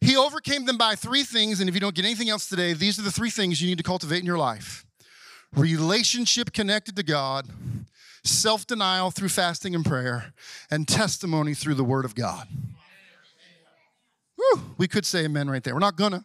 he 0.00 0.16
overcame 0.16 0.64
them 0.64 0.78
by 0.78 0.94
three 0.94 1.24
things. 1.24 1.60
And 1.60 1.68
if 1.68 1.74
you 1.74 1.80
don't 1.80 1.94
get 1.94 2.04
anything 2.04 2.30
else 2.30 2.48
today, 2.48 2.72
these 2.72 2.98
are 2.98 3.02
the 3.02 3.12
three 3.12 3.30
things 3.30 3.60
you 3.60 3.68
need 3.68 3.78
to 3.78 3.84
cultivate 3.84 4.20
in 4.20 4.26
your 4.26 4.38
life 4.38 4.84
relationship 5.56 6.52
connected 6.52 6.94
to 6.94 7.02
God, 7.02 7.48
self 8.24 8.66
denial 8.66 9.10
through 9.10 9.30
fasting 9.30 9.74
and 9.74 9.84
prayer, 9.84 10.32
and 10.70 10.86
testimony 10.86 11.54
through 11.54 11.74
the 11.74 11.84
Word 11.84 12.04
of 12.04 12.14
God. 12.14 12.46
Whew, 14.36 14.74
we 14.78 14.88
could 14.88 15.04
say 15.04 15.24
amen 15.24 15.50
right 15.50 15.62
there. 15.62 15.74
We're 15.74 15.80
not 15.80 15.96
gonna, 15.96 16.24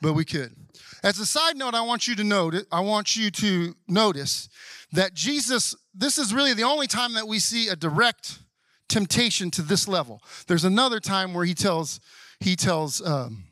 but 0.00 0.14
we 0.14 0.24
could. 0.24 0.56
As 1.02 1.18
a 1.18 1.26
side 1.26 1.56
note, 1.56 1.74
I 1.74 1.82
want 1.82 2.08
you 2.08 2.16
to 2.16 2.24
note 2.24 2.54
I 2.72 2.80
want 2.80 3.14
you 3.14 3.30
to 3.30 3.74
notice 3.88 4.48
that 4.92 5.14
Jesus, 5.14 5.74
this 5.94 6.18
is 6.18 6.34
really 6.34 6.54
the 6.54 6.64
only 6.64 6.86
time 6.86 7.14
that 7.14 7.26
we 7.26 7.38
see 7.38 7.68
a 7.68 7.76
direct 7.76 8.40
temptation 8.88 9.50
to 9.52 9.62
this 9.62 9.86
level. 9.86 10.20
There's 10.46 10.64
another 10.64 11.00
time 11.00 11.32
where 11.32 11.44
he 11.44 11.54
tells, 11.54 12.00
he 12.40 12.56
tells 12.56 13.00
um, 13.00 13.44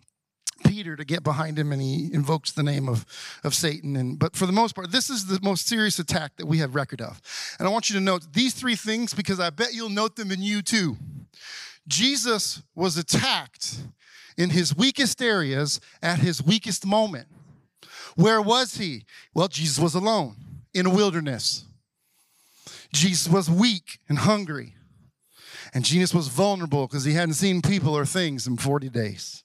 Peter 0.67 0.97
to 0.97 1.05
get 1.05 1.23
behind 1.23 1.59
him 1.59 1.73
and 1.73 1.81
he 1.81 2.11
invokes 2.13 2.53
the 2.53 2.65
name 2.65 2.89
of, 2.89 3.07
of 3.45 3.55
Satan. 3.55 3.97
And 3.97 4.19
but 4.19 4.35
for 4.35 4.47
the 4.47 4.53
most 4.53 4.75
part, 4.75 4.91
this 4.91 5.09
is 5.09 5.27
the 5.27 5.39
most 5.41 5.69
serious 5.69 5.99
attack 5.99 6.37
that 6.37 6.47
we 6.47 6.59
have 6.59 6.75
record 6.75 7.01
of. 7.01 7.21
And 7.59 7.69
I 7.69 7.71
want 7.71 7.89
you 7.89 7.95
to 7.95 8.01
note 8.01 8.33
these 8.33 8.55
three 8.55 8.77
things 8.77 9.15
because 9.15 9.39
I 9.39 9.51
bet 9.51 9.73
you'll 9.73 9.89
note 9.89 10.17
them 10.17 10.33
in 10.33 10.43
you 10.43 10.61
too. 10.61 10.97
Jesus 11.87 12.63
was 12.75 12.99
attacked 12.99 13.79
in 14.37 14.51
his 14.51 14.77
weakest 14.77 15.23
areas 15.23 15.81
at 16.03 16.19
his 16.19 16.43
weakest 16.43 16.85
moment. 16.85 17.29
Where 18.17 18.43
was 18.43 18.77
he? 18.77 19.05
Well, 19.33 19.49
Jesus 19.49 19.79
was 19.79 19.95
alone 19.95 20.37
in 20.75 20.87
a 20.87 20.91
wilderness. 20.91 21.65
Jesus 22.93 23.29
was 23.29 23.51
weak 23.51 23.99
and 24.09 24.19
hungry. 24.19 24.75
And 25.75 25.85
Jesus 25.85 26.15
was 26.15 26.29
vulnerable 26.29 26.87
because 26.87 27.05
he 27.05 27.13
hadn't 27.13 27.35
seen 27.35 27.61
people 27.61 27.95
or 27.95 28.07
things 28.07 28.47
in 28.47 28.57
40 28.57 28.89
days. 28.89 29.45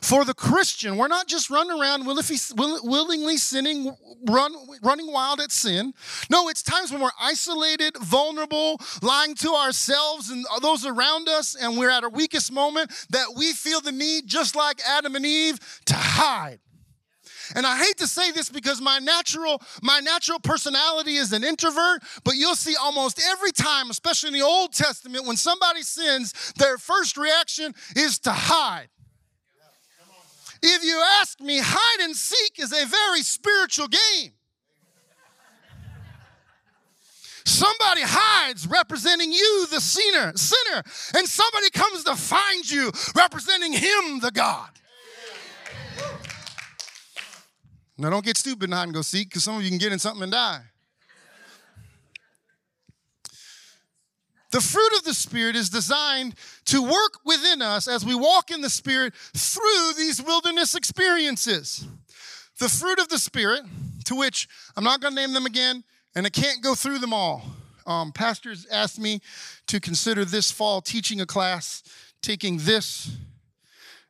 For 0.00 0.24
the 0.24 0.34
Christian, 0.34 0.96
we're 0.96 1.08
not 1.08 1.26
just 1.26 1.50
running 1.50 1.78
around 1.78 2.06
willingly 2.06 3.36
sinning, 3.36 3.94
run, 4.28 4.54
running 4.82 5.10
wild 5.10 5.40
at 5.40 5.50
sin. 5.50 5.92
No, 6.30 6.48
it's 6.48 6.62
times 6.62 6.92
when 6.92 7.00
we're 7.00 7.10
isolated, 7.20 7.96
vulnerable, 7.98 8.78
lying 9.02 9.34
to 9.36 9.52
ourselves 9.52 10.30
and 10.30 10.44
those 10.62 10.86
around 10.86 11.28
us, 11.28 11.54
and 11.54 11.76
we're 11.76 11.90
at 11.90 12.04
our 12.04 12.10
weakest 12.10 12.52
moment 12.52 12.90
that 13.10 13.34
we 13.36 13.52
feel 13.52 13.80
the 13.80 13.92
need, 13.92 14.26
just 14.26 14.54
like 14.54 14.80
Adam 14.86 15.16
and 15.16 15.26
Eve, 15.26 15.58
to 15.86 15.94
hide. 15.94 16.60
And 17.54 17.66
I 17.66 17.78
hate 17.78 17.96
to 17.98 18.06
say 18.06 18.32
this 18.32 18.50
because 18.50 18.80
my 18.80 18.98
natural 18.98 19.62
my 19.82 20.00
natural 20.00 20.40
personality 20.40 21.16
is 21.16 21.32
an 21.32 21.44
introvert, 21.44 22.02
but 22.24 22.34
you'll 22.34 22.56
see 22.56 22.74
almost 22.76 23.20
every 23.30 23.52
time, 23.52 23.90
especially 23.90 24.28
in 24.28 24.34
the 24.34 24.42
Old 24.42 24.72
Testament, 24.72 25.26
when 25.26 25.36
somebody 25.36 25.82
sins, 25.82 26.52
their 26.56 26.78
first 26.78 27.16
reaction 27.16 27.74
is 27.96 28.18
to 28.20 28.32
hide. 28.32 28.88
If 30.62 30.82
you 30.82 31.02
ask 31.20 31.40
me, 31.40 31.58
hide 31.62 32.04
and 32.04 32.16
seek 32.16 32.58
is 32.58 32.72
a 32.72 32.86
very 32.86 33.20
spiritual 33.20 33.88
game. 33.88 34.32
Somebody 37.44 38.00
hides 38.02 38.66
representing 38.66 39.30
you, 39.30 39.66
the 39.70 39.80
sinner, 39.80 40.32
sinner, 40.34 40.82
and 41.14 41.28
somebody 41.28 41.68
comes 41.70 42.04
to 42.04 42.16
find 42.16 42.68
you 42.68 42.90
representing 43.14 43.74
him, 43.74 44.20
the 44.20 44.30
God. 44.32 44.70
Now, 47.96 48.10
don't 48.10 48.24
get 48.24 48.36
stupid 48.36 48.64
and 48.64 48.74
hide 48.74 48.84
and 48.84 48.94
go 48.94 49.02
seek 49.02 49.28
because 49.28 49.44
some 49.44 49.56
of 49.56 49.62
you 49.62 49.68
can 49.68 49.78
get 49.78 49.92
in 49.92 49.98
something 49.98 50.24
and 50.24 50.32
die. 50.32 50.62
The 54.50 54.60
fruit 54.60 54.92
of 54.96 55.04
the 55.04 55.14
Spirit 55.14 55.56
is 55.56 55.68
designed 55.68 56.36
to 56.66 56.80
work 56.80 57.18
within 57.24 57.60
us 57.60 57.88
as 57.88 58.04
we 58.04 58.14
walk 58.14 58.52
in 58.52 58.60
the 58.60 58.70
Spirit 58.70 59.12
through 59.14 59.92
these 59.96 60.22
wilderness 60.22 60.76
experiences. 60.76 61.86
The 62.58 62.68
fruit 62.68 63.00
of 63.00 63.08
the 63.08 63.18
Spirit, 63.18 63.62
to 64.04 64.14
which 64.14 64.48
I'm 64.76 64.84
not 64.84 65.00
going 65.00 65.14
to 65.14 65.20
name 65.20 65.32
them 65.32 65.46
again, 65.46 65.82
and 66.14 66.24
I 66.24 66.30
can't 66.30 66.62
go 66.62 66.76
through 66.76 67.00
them 67.00 67.12
all. 67.12 67.42
Um, 67.84 68.12
pastors 68.12 68.64
asked 68.70 69.00
me 69.00 69.20
to 69.66 69.80
consider 69.80 70.24
this 70.24 70.52
fall 70.52 70.80
teaching 70.80 71.20
a 71.20 71.26
class, 71.26 71.82
taking 72.22 72.58
this 72.58 73.16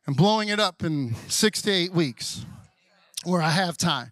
and 0.05 0.15
blowing 0.15 0.49
it 0.49 0.59
up 0.59 0.83
in 0.83 1.15
six 1.27 1.61
to 1.63 1.71
eight 1.71 1.91
weeks 1.91 2.45
where 3.25 3.41
I 3.41 3.49
have 3.49 3.77
time. 3.77 4.11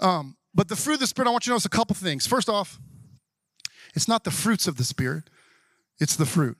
Um, 0.00 0.36
but 0.54 0.68
the 0.68 0.76
fruit 0.76 0.94
of 0.94 1.00
the 1.00 1.06
Spirit, 1.06 1.28
I 1.28 1.30
want 1.30 1.46
you 1.46 1.50
to 1.50 1.54
notice 1.54 1.66
a 1.66 1.70
couple 1.70 1.94
things. 1.94 2.26
First 2.26 2.48
off, 2.48 2.78
it's 3.94 4.08
not 4.08 4.24
the 4.24 4.30
fruits 4.30 4.66
of 4.66 4.76
the 4.76 4.84
Spirit, 4.84 5.24
it's 5.98 6.16
the 6.16 6.26
fruit. 6.26 6.56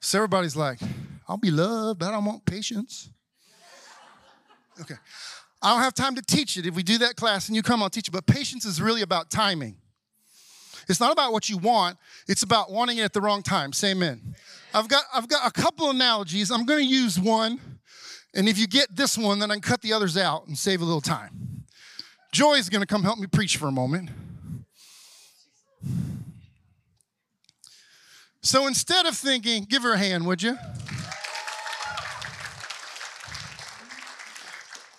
So 0.00 0.18
everybody's 0.18 0.56
like, 0.56 0.78
I'll 1.28 1.36
be 1.36 1.50
loved, 1.50 2.00
but 2.00 2.08
I 2.08 2.12
don't 2.12 2.24
want 2.24 2.44
patience. 2.44 3.10
Okay. 4.80 4.94
I 5.62 5.74
don't 5.74 5.82
have 5.82 5.94
time 5.94 6.14
to 6.14 6.22
teach 6.22 6.56
it. 6.56 6.64
If 6.64 6.74
we 6.74 6.82
do 6.82 6.98
that 6.98 7.16
class 7.16 7.48
and 7.48 7.56
you 7.56 7.62
come, 7.62 7.82
I'll 7.82 7.90
teach 7.90 8.08
it. 8.08 8.12
But 8.12 8.26
patience 8.26 8.64
is 8.64 8.80
really 8.80 9.02
about 9.02 9.30
timing. 9.30 9.76
It's 10.88 11.00
not 11.00 11.12
about 11.12 11.32
what 11.32 11.48
you 11.48 11.58
want, 11.58 11.98
it's 12.26 12.42
about 12.42 12.72
wanting 12.72 12.98
it 12.98 13.02
at 13.02 13.12
the 13.12 13.20
wrong 13.20 13.42
time. 13.42 13.72
Say 13.72 13.92
amen. 13.92 14.34
I've 14.72 14.88
got, 14.88 15.04
I've 15.14 15.28
got 15.28 15.46
a 15.46 15.52
couple 15.52 15.90
analogies. 15.90 16.50
I'm 16.50 16.64
going 16.64 16.80
to 16.80 16.90
use 16.90 17.18
one. 17.18 17.60
And 18.34 18.48
if 18.48 18.58
you 18.58 18.66
get 18.66 18.94
this 18.94 19.18
one, 19.18 19.38
then 19.38 19.50
I 19.50 19.54
can 19.54 19.62
cut 19.62 19.82
the 19.82 19.92
others 19.92 20.16
out 20.16 20.46
and 20.46 20.56
save 20.56 20.80
a 20.80 20.84
little 20.84 21.00
time. 21.00 21.64
Joy 22.32 22.54
is 22.54 22.68
going 22.68 22.80
to 22.80 22.86
come 22.86 23.02
help 23.02 23.18
me 23.18 23.26
preach 23.26 23.56
for 23.56 23.66
a 23.66 23.72
moment. 23.72 24.10
So 28.42 28.66
instead 28.66 29.06
of 29.06 29.16
thinking, 29.16 29.64
give 29.64 29.82
her 29.82 29.92
a 29.92 29.98
hand, 29.98 30.26
would 30.26 30.42
you? 30.42 30.56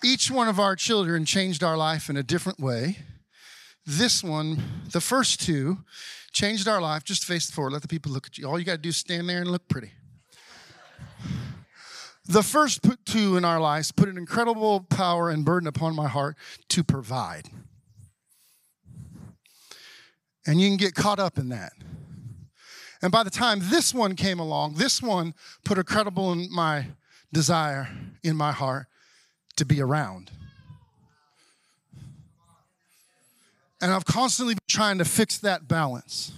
Each 0.04 0.30
one 0.30 0.48
of 0.48 0.60
our 0.60 0.76
children 0.76 1.24
changed 1.24 1.62
our 1.62 1.76
life 1.76 2.10
in 2.10 2.16
a 2.16 2.22
different 2.22 2.60
way. 2.60 2.98
This 3.86 4.22
one, 4.22 4.62
the 4.90 5.00
first 5.00 5.40
two, 5.40 5.78
changed 6.32 6.68
our 6.68 6.80
life. 6.80 7.04
Just 7.04 7.24
face 7.24 7.50
forward, 7.50 7.72
let 7.72 7.82
the 7.82 7.88
people 7.88 8.12
look 8.12 8.26
at 8.26 8.36
you. 8.36 8.46
All 8.46 8.58
you 8.58 8.64
got 8.64 8.72
to 8.72 8.78
do 8.78 8.90
is 8.90 8.96
stand 8.96 9.28
there 9.28 9.40
and 9.40 9.50
look 9.50 9.68
pretty. 9.68 9.92
The 12.24 12.42
first 12.42 12.86
two 13.04 13.36
in 13.36 13.44
our 13.44 13.60
lives 13.60 13.90
put 13.90 14.08
an 14.08 14.16
incredible 14.16 14.80
power 14.80 15.28
and 15.28 15.44
burden 15.44 15.66
upon 15.66 15.94
my 15.94 16.08
heart 16.08 16.36
to 16.68 16.84
provide. 16.84 17.48
And 20.46 20.60
you 20.60 20.68
can 20.68 20.76
get 20.76 20.94
caught 20.94 21.18
up 21.18 21.38
in 21.38 21.48
that. 21.50 21.72
And 23.00 23.10
by 23.10 23.24
the 23.24 23.30
time 23.30 23.58
this 23.64 23.92
one 23.92 24.14
came 24.14 24.38
along, 24.38 24.74
this 24.74 25.02
one 25.02 25.34
put 25.64 25.78
a 25.78 25.84
credible 25.84 26.32
in 26.32 26.48
my 26.52 26.86
desire 27.32 27.88
in 28.22 28.36
my 28.36 28.52
heart 28.52 28.86
to 29.56 29.64
be 29.64 29.80
around. 29.80 30.30
And 33.80 33.92
I've 33.92 34.04
constantly 34.04 34.54
been 34.54 34.60
trying 34.68 34.98
to 34.98 35.04
fix 35.04 35.38
that 35.38 35.66
balance. 35.66 36.32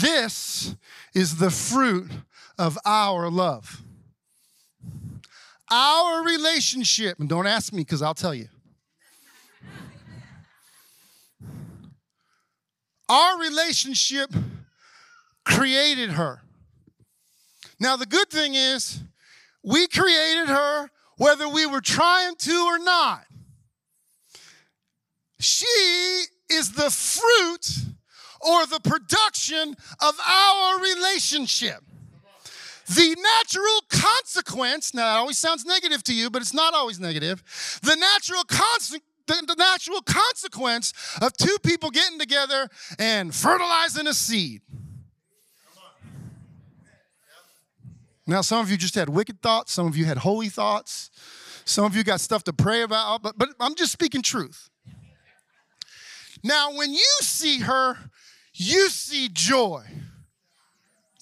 This 0.00 0.76
is 1.12 1.38
the 1.38 1.50
fruit 1.50 2.12
of 2.56 2.78
our 2.84 3.28
love. 3.28 3.82
Our 5.72 6.22
relationship, 6.22 7.18
and 7.18 7.30
don't 7.30 7.46
ask 7.46 7.72
me 7.72 7.80
because 7.80 8.02
I'll 8.02 8.12
tell 8.12 8.34
you. 8.34 8.48
Our 13.08 13.40
relationship 13.40 14.30
created 15.46 16.10
her. 16.10 16.42
Now, 17.80 17.96
the 17.96 18.04
good 18.04 18.28
thing 18.28 18.54
is, 18.54 19.00
we 19.64 19.86
created 19.86 20.48
her 20.48 20.90
whether 21.16 21.48
we 21.48 21.64
were 21.64 21.80
trying 21.80 22.36
to 22.36 22.64
or 22.66 22.78
not. 22.78 23.24
She 25.40 26.24
is 26.50 26.72
the 26.72 26.90
fruit 26.90 27.94
or 28.40 28.66
the 28.66 28.80
production 28.80 29.74
of 30.00 30.20
our 30.28 30.80
relationship. 30.80 31.82
The 32.94 33.16
natural 33.16 33.80
consequence, 33.88 34.92
now 34.92 35.02
that 35.02 35.18
always 35.18 35.38
sounds 35.38 35.64
negative 35.64 36.02
to 36.04 36.14
you, 36.14 36.30
but 36.30 36.42
it's 36.42 36.54
not 36.54 36.74
always 36.74 36.98
negative. 36.98 37.42
The 37.82 37.96
natural 37.96 38.44
consequence 38.44 39.08
the, 39.26 39.54
natural 39.56 40.02
consequence 40.02 40.92
of 41.20 41.32
two 41.36 41.56
people 41.62 41.90
getting 41.90 42.18
together 42.18 42.68
and 42.98 43.34
fertilizing 43.34 44.06
a 44.06 44.14
seed. 44.14 44.62
Now, 48.26 48.40
some 48.40 48.60
of 48.60 48.70
you 48.70 48.76
just 48.76 48.94
had 48.94 49.08
wicked 49.08 49.42
thoughts, 49.42 49.72
some 49.72 49.86
of 49.86 49.96
you 49.96 50.04
had 50.04 50.18
holy 50.18 50.48
thoughts, 50.48 51.10
some 51.64 51.84
of 51.84 51.96
you 51.96 52.04
got 52.04 52.20
stuff 52.20 52.44
to 52.44 52.52
pray 52.52 52.82
about, 52.82 53.22
but, 53.22 53.36
but 53.36 53.50
I'm 53.58 53.74
just 53.74 53.92
speaking 53.92 54.22
truth. 54.22 54.70
Now, 56.44 56.74
when 56.74 56.92
you 56.92 57.16
see 57.20 57.60
her, 57.60 57.96
you 58.54 58.88
see 58.90 59.28
joy. 59.32 59.84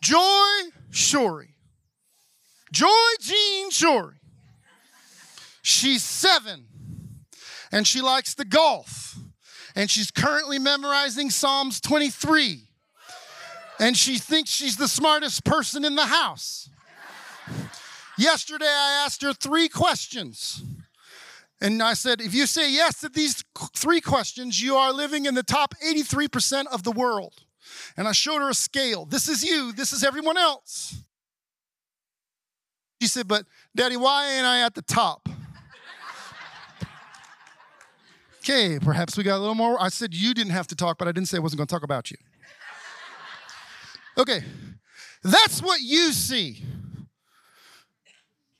Joy 0.00 0.70
Shorey. 0.90 1.49
Joy 2.72 2.86
Jean 3.20 3.70
Shorey. 3.70 4.14
She's 5.62 6.02
seven 6.02 6.66
and 7.72 7.86
she 7.86 8.00
likes 8.00 8.34
the 8.34 8.44
golf. 8.44 9.18
And 9.76 9.90
she's 9.90 10.10
currently 10.10 10.58
memorizing 10.58 11.30
Psalms 11.30 11.80
23. 11.80 12.64
And 13.78 13.96
she 13.96 14.18
thinks 14.18 14.50
she's 14.50 14.76
the 14.76 14.88
smartest 14.88 15.44
person 15.44 15.84
in 15.84 15.94
the 15.94 16.06
house. 16.06 16.68
Yesterday, 18.18 18.66
I 18.66 19.04
asked 19.04 19.22
her 19.22 19.32
three 19.32 19.68
questions. 19.68 20.62
And 21.60 21.82
I 21.82 21.94
said, 21.94 22.20
if 22.20 22.34
you 22.34 22.46
say 22.46 22.72
yes 22.72 23.00
to 23.00 23.08
these 23.08 23.44
three 23.74 24.00
questions, 24.00 24.60
you 24.60 24.76
are 24.76 24.92
living 24.92 25.26
in 25.26 25.34
the 25.34 25.42
top 25.42 25.74
83% 25.86 26.66
of 26.66 26.82
the 26.82 26.92
world. 26.92 27.44
And 27.96 28.08
I 28.08 28.12
showed 28.12 28.40
her 28.40 28.50
a 28.50 28.54
scale. 28.54 29.04
This 29.04 29.28
is 29.28 29.44
you, 29.44 29.72
this 29.72 29.92
is 29.92 30.02
everyone 30.02 30.36
else. 30.36 31.02
She 33.00 33.08
said, 33.08 33.26
but 33.26 33.46
Daddy, 33.74 33.96
why 33.96 34.30
ain't 34.34 34.46
I 34.46 34.60
at 34.60 34.74
the 34.74 34.82
top? 34.82 35.28
okay, 38.40 38.78
perhaps 38.78 39.16
we 39.16 39.24
got 39.24 39.38
a 39.38 39.40
little 39.40 39.54
more. 39.54 39.80
I 39.80 39.88
said 39.88 40.12
you 40.14 40.34
didn't 40.34 40.52
have 40.52 40.66
to 40.68 40.76
talk, 40.76 40.98
but 40.98 41.08
I 41.08 41.12
didn't 41.12 41.28
say 41.28 41.38
I 41.38 41.40
wasn't 41.40 41.58
going 41.58 41.66
to 41.66 41.74
talk 41.74 41.82
about 41.82 42.10
you. 42.10 42.18
Okay, 44.18 44.42
that's 45.22 45.62
what 45.62 45.80
you 45.80 46.12
see 46.12 46.62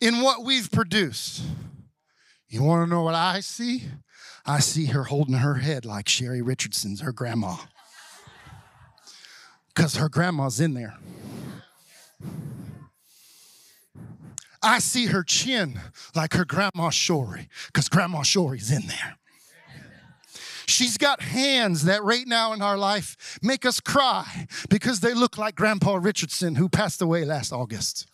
in 0.01 0.23
what 0.23 0.43
we've 0.43 0.71
produced. 0.71 1.43
You 2.49 2.63
want 2.63 2.87
to 2.87 2.91
know 2.91 3.03
what 3.03 3.15
I 3.15 3.41
see? 3.41 3.85
I 4.47 4.61
see 4.61 4.87
her 4.87 5.05
holding 5.05 5.35
her 5.35 5.57
head 5.57 5.85
like 5.85 6.09
Sherry 6.09 6.41
Richardson's, 6.41 7.03
her 7.03 7.13
grandma. 7.13 7.57
Because 9.69 9.97
her 9.97 10.09
grandma's 10.09 10.61
in 10.61 10.73
there. 10.73 10.97
I 14.63 14.79
see 14.79 15.07
her 15.07 15.23
chin 15.23 15.81
like 16.15 16.35
her 16.35 16.45
grandma 16.45 16.91
Shorey, 16.91 17.49
because 17.67 17.89
grandma 17.89 18.21
Shorey's 18.21 18.71
in 18.71 18.87
there. 18.87 19.17
She's 20.67 20.97
got 20.97 21.21
hands 21.21 21.85
that 21.85 22.05
right 22.05 22.27
now 22.27 22.53
in 22.53 22.63
our 22.63 22.79
life 22.79 23.39
make 23.43 23.67
us 23.67 23.81
cry 23.81 24.47
because 24.69 25.01
they 25.01 25.15
look 25.15 25.37
like 25.37 25.57
Grandpa 25.57 25.97
Richardson, 25.97 26.55
who 26.55 26.69
passed 26.69 27.03
away 27.03 27.25
last 27.25 27.53
August. 27.53 28.07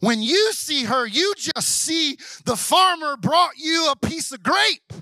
When 0.00 0.20
you 0.20 0.52
see 0.52 0.84
her, 0.84 1.06
you 1.06 1.34
just 1.36 1.68
see 1.68 2.18
the 2.44 2.56
farmer 2.56 3.16
brought 3.16 3.56
you 3.56 3.92
a 3.92 4.06
piece 4.06 4.32
of 4.32 4.42
grape. 4.42 4.92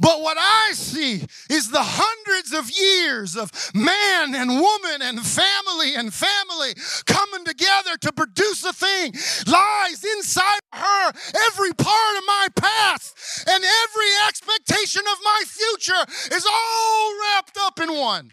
But 0.00 0.20
what 0.20 0.36
I 0.38 0.70
see 0.72 1.24
is 1.50 1.70
the 1.70 1.82
hundreds 1.82 2.52
of 2.52 2.70
years 2.70 3.36
of 3.36 3.52
man 3.74 4.34
and 4.34 4.50
woman 4.50 5.02
and 5.02 5.20
family 5.24 5.94
and 5.94 6.12
family 6.12 6.74
coming 7.06 7.44
together 7.44 7.96
to 8.00 8.12
produce 8.12 8.64
a 8.64 8.72
thing 8.72 9.12
lies 9.46 10.04
inside 10.04 10.60
her 10.72 11.12
every 11.50 11.72
part 11.72 12.16
of 12.18 12.24
my 12.26 12.48
past 12.56 13.44
and 13.48 13.62
every 13.62 14.12
expectation 14.28 15.02
of 15.02 15.18
my 15.24 15.42
future 15.46 16.04
is 16.34 16.46
all 16.46 17.12
wrapped 17.20 17.58
up 17.60 17.80
in 17.80 17.94
one. 17.94 18.32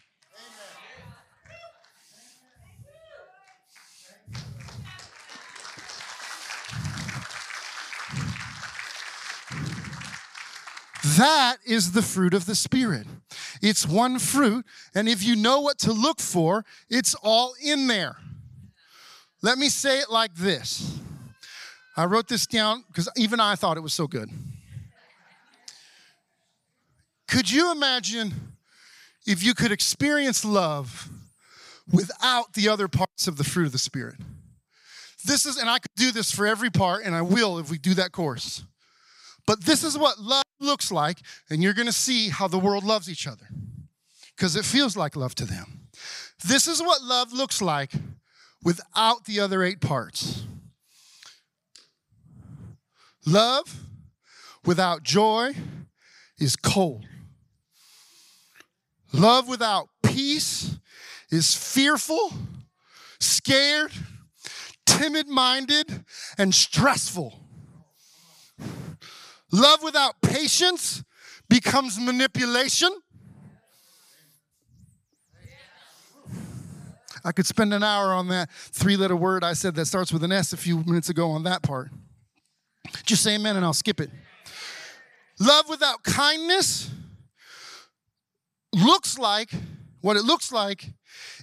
That 11.20 11.58
is 11.66 11.92
the 11.92 12.02
fruit 12.02 12.34
of 12.34 12.46
the 12.46 12.56
Spirit. 12.56 13.06
It's 13.62 13.86
one 13.86 14.20
fruit, 14.20 14.66
and 14.96 15.10
if 15.10 15.22
you 15.22 15.36
know 15.36 15.60
what 15.60 15.78
to 15.80 15.92
look 15.92 16.22
for, 16.22 16.64
it's 16.90 17.14
all 17.14 17.56
in 17.62 17.88
there. 17.88 18.16
Let 19.42 19.58
me 19.58 19.68
say 19.68 20.00
it 20.00 20.10
like 20.10 20.34
this 20.36 20.98
I 21.98 22.06
wrote 22.06 22.30
this 22.30 22.48
down 22.48 22.86
because 22.88 23.10
even 23.18 23.42
I 23.42 23.56
thought 23.56 23.76
it 23.76 23.82
was 23.82 23.92
so 23.92 24.08
good. 24.08 24.30
Could 27.28 27.52
you 27.52 27.70
imagine 27.74 28.34
if 29.28 29.44
you 29.44 29.54
could 29.54 29.74
experience 29.74 30.46
love 30.46 31.10
without 31.92 32.54
the 32.54 32.70
other 32.70 32.88
parts 32.88 33.28
of 33.28 33.36
the 33.36 33.44
fruit 33.44 33.66
of 33.66 33.74
the 33.74 33.78
Spirit? 33.78 34.16
This 35.26 35.46
is, 35.46 35.58
and 35.58 35.70
I 35.70 35.80
could 35.80 35.92
do 35.98 36.14
this 36.14 36.32
for 36.32 36.48
every 36.48 36.70
part, 36.70 37.04
and 37.04 37.14
I 37.14 37.24
will 37.24 37.60
if 37.60 37.70
we 37.70 37.78
do 37.78 37.94
that 37.96 38.14
course. 38.14 38.64
But 39.50 39.66
this 39.66 39.84
is 39.84 39.98
what 39.98 40.20
love 40.20 40.44
looks 40.60 40.92
like, 40.92 41.18
and 41.50 41.64
you're 41.64 41.74
gonna 41.74 41.92
see 41.92 42.30
how 42.30 42.48
the 42.48 42.60
world 42.60 42.84
loves 42.84 43.10
each 43.10 43.26
other 43.26 43.48
because 44.36 44.56
it 44.56 44.64
feels 44.64 44.96
like 44.96 45.16
love 45.16 45.34
to 45.34 45.46
them. 45.46 45.88
This 46.46 46.68
is 46.68 46.84
what 46.84 47.02
love 47.02 47.34
looks 47.34 47.60
like 47.60 47.92
without 48.64 49.26
the 49.26 49.40
other 49.40 49.64
eight 49.64 49.82
parts. 49.82 50.44
Love 53.26 53.86
without 54.64 55.02
joy 55.02 55.54
is 56.38 56.56
cold. 56.56 57.08
Love 59.12 59.48
without 59.48 59.88
peace 60.04 60.78
is 61.32 61.56
fearful, 61.56 62.34
scared, 63.20 63.94
timid 64.86 65.28
minded, 65.28 66.06
and 66.38 66.54
stressful. 66.54 67.49
Love 69.52 69.84
without 69.84 70.22
patience 70.22 71.04
becomes 71.50 72.00
manipulation. 72.00 72.90
I 77.24 77.32
could 77.32 77.46
spend 77.46 77.74
an 77.74 77.84
hour 77.84 78.14
on 78.14 78.30
that 78.30 78.50
three 78.52 78.96
letter 78.96 79.16
word 79.16 79.44
I 79.44 79.54
said 79.54 79.76
that 79.76 79.86
starts 79.86 80.14
with 80.14 80.24
an 80.24 80.32
S 80.32 80.54
a 80.54 80.58
few 80.58 80.78
minutes 80.84 81.10
ago 81.10 81.32
on 81.32 81.44
that 81.44 81.62
part. 81.64 81.90
Just 83.04 83.24
say 83.24 83.36
amen 83.36 83.56
and 83.56 83.66
I'll 83.66 83.74
skip 83.74 84.00
it. 84.00 84.10
Love 85.40 85.68
without 85.70 86.04
kindness 86.04 86.90
looks 88.74 89.18
like 89.18 89.52
what 90.02 90.16
it 90.16 90.24
looks 90.24 90.52
like 90.52 90.92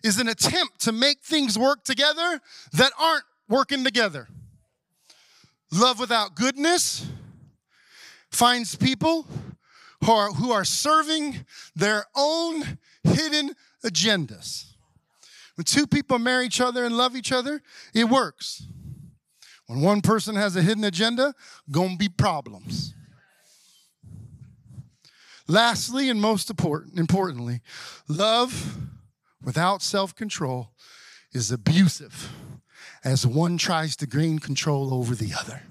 is 0.03 0.19
an 0.19 0.29
attempt 0.29 0.81
to 0.81 0.93
make 0.93 1.21
things 1.23 1.59
work 1.59 1.85
together 1.85 2.41
that 2.73 2.93
aren't 2.99 3.25
working 3.49 3.85
together. 3.85 4.29
Love 5.73 5.99
without 5.99 6.35
goodness 6.35 7.07
finds 8.37 8.77
people 8.77 9.27
who 10.05 10.13
are, 10.13 10.31
who 10.31 10.53
are 10.53 10.65
serving 10.65 11.45
their 11.75 12.05
own 12.15 12.79
hidden 13.03 13.55
agendas. 13.83 14.75
When 15.55 15.65
two 15.65 15.87
people 15.87 16.19
marry 16.19 16.47
each 16.47 16.61
other 16.61 16.85
and 16.85 16.97
love 16.97 17.17
each 17.17 17.33
other, 17.33 17.63
it 17.95 18.05
works. 18.05 18.67
When 19.67 19.81
one 19.81 20.03
person 20.03 20.37
has 20.37 20.55
a 20.55 20.63
hidden 20.63 20.85
agenda, 20.85 21.35
gonna 21.71 21.97
be 21.97 22.11
problems. 22.11 22.95
Lastly, 25.49 26.11
and 26.11 26.21
most 26.21 26.51
important, 26.51 26.99
importantly, 26.99 27.63
love 28.07 28.77
without 29.43 29.81
self 29.81 30.15
control 30.15 30.73
is 31.33 31.51
abusive 31.51 32.33
as 33.03 33.27
one 33.27 33.57
tries 33.57 33.97
to 33.97 34.07
gain 34.07 34.41
control 34.41 34.93
over 34.93 35.15
the 35.15 35.33
other. 35.33 35.63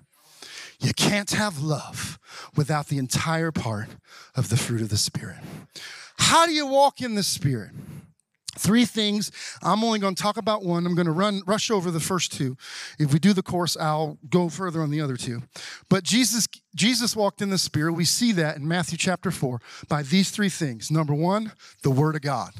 You 0.86 0.93
can't 0.93 1.32
have 1.32 1.63
love 1.63 2.19
without 2.56 2.89
the 2.89 3.00
entire 3.00 3.52
part 3.52 3.89
of 4.36 4.50
the 4.50 4.56
fruit 4.56 4.82
of 4.82 4.89
the 4.89 4.98
Spirit. 4.98 5.38
How 6.19 6.45
do 6.45 6.52
you 6.52 6.67
walk 6.67 7.02
in 7.02 7.15
the 7.15 7.24
Spirit? 7.24 7.71
Three 8.56 8.86
things. 8.86 9.32
I'm 9.63 9.84
only 9.84 9.98
going 9.98 10.13
to 10.13 10.21
talk 10.21 10.38
about 10.38 10.63
one. 10.63 10.86
I'm 10.86 10.93
going 10.93 11.08
to 11.08 11.12
run 11.12 11.41
rush 11.48 11.71
over 11.71 11.89
the 11.89 12.00
first 12.00 12.32
two. 12.32 12.56
If 13.00 13.12
we 13.12 13.17
do 13.17 13.34
the 13.34 13.41
course, 13.41 13.76
I'll 13.76 14.19
go 14.30 14.48
further 14.48 14.84
on 14.84 14.91
the 14.91 15.02
other 15.02 15.17
two. 15.17 15.41
But 15.89 16.04
Jesus 16.04 16.48
Jesus 16.76 17.15
walked 17.15 17.41
in 17.41 17.50
the 17.50 17.58
spirit. 17.58 17.93
We 17.93 18.06
see 18.06 18.32
that 18.34 18.58
in 18.58 18.67
Matthew 18.67 19.00
chapter 19.00 19.32
4 19.32 19.60
by 19.89 20.04
these 20.04 20.30
three 20.30 20.50
things. 20.50 20.91
Number 20.91 21.15
1, 21.15 21.52
the 21.82 21.89
word 21.89 22.15
of 22.15 22.21
God. 22.21 22.52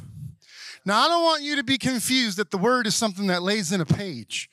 Now, 0.84 1.06
I 1.06 1.08
don't 1.08 1.24
want 1.24 1.44
you 1.44 1.56
to 1.56 1.64
be 1.64 1.78
confused 1.78 2.38
that 2.38 2.52
the 2.52 2.58
word 2.58 2.88
is 2.88 2.96
something 2.96 3.28
that 3.28 3.44
lays 3.44 3.72
in 3.72 3.82
a 3.82 3.86
page. 3.86 4.50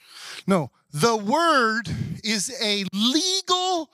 No, 0.46 0.70
the 0.92 1.16
word 1.16 1.88
is 2.22 2.54
a 2.62 2.84
legal 2.92 3.90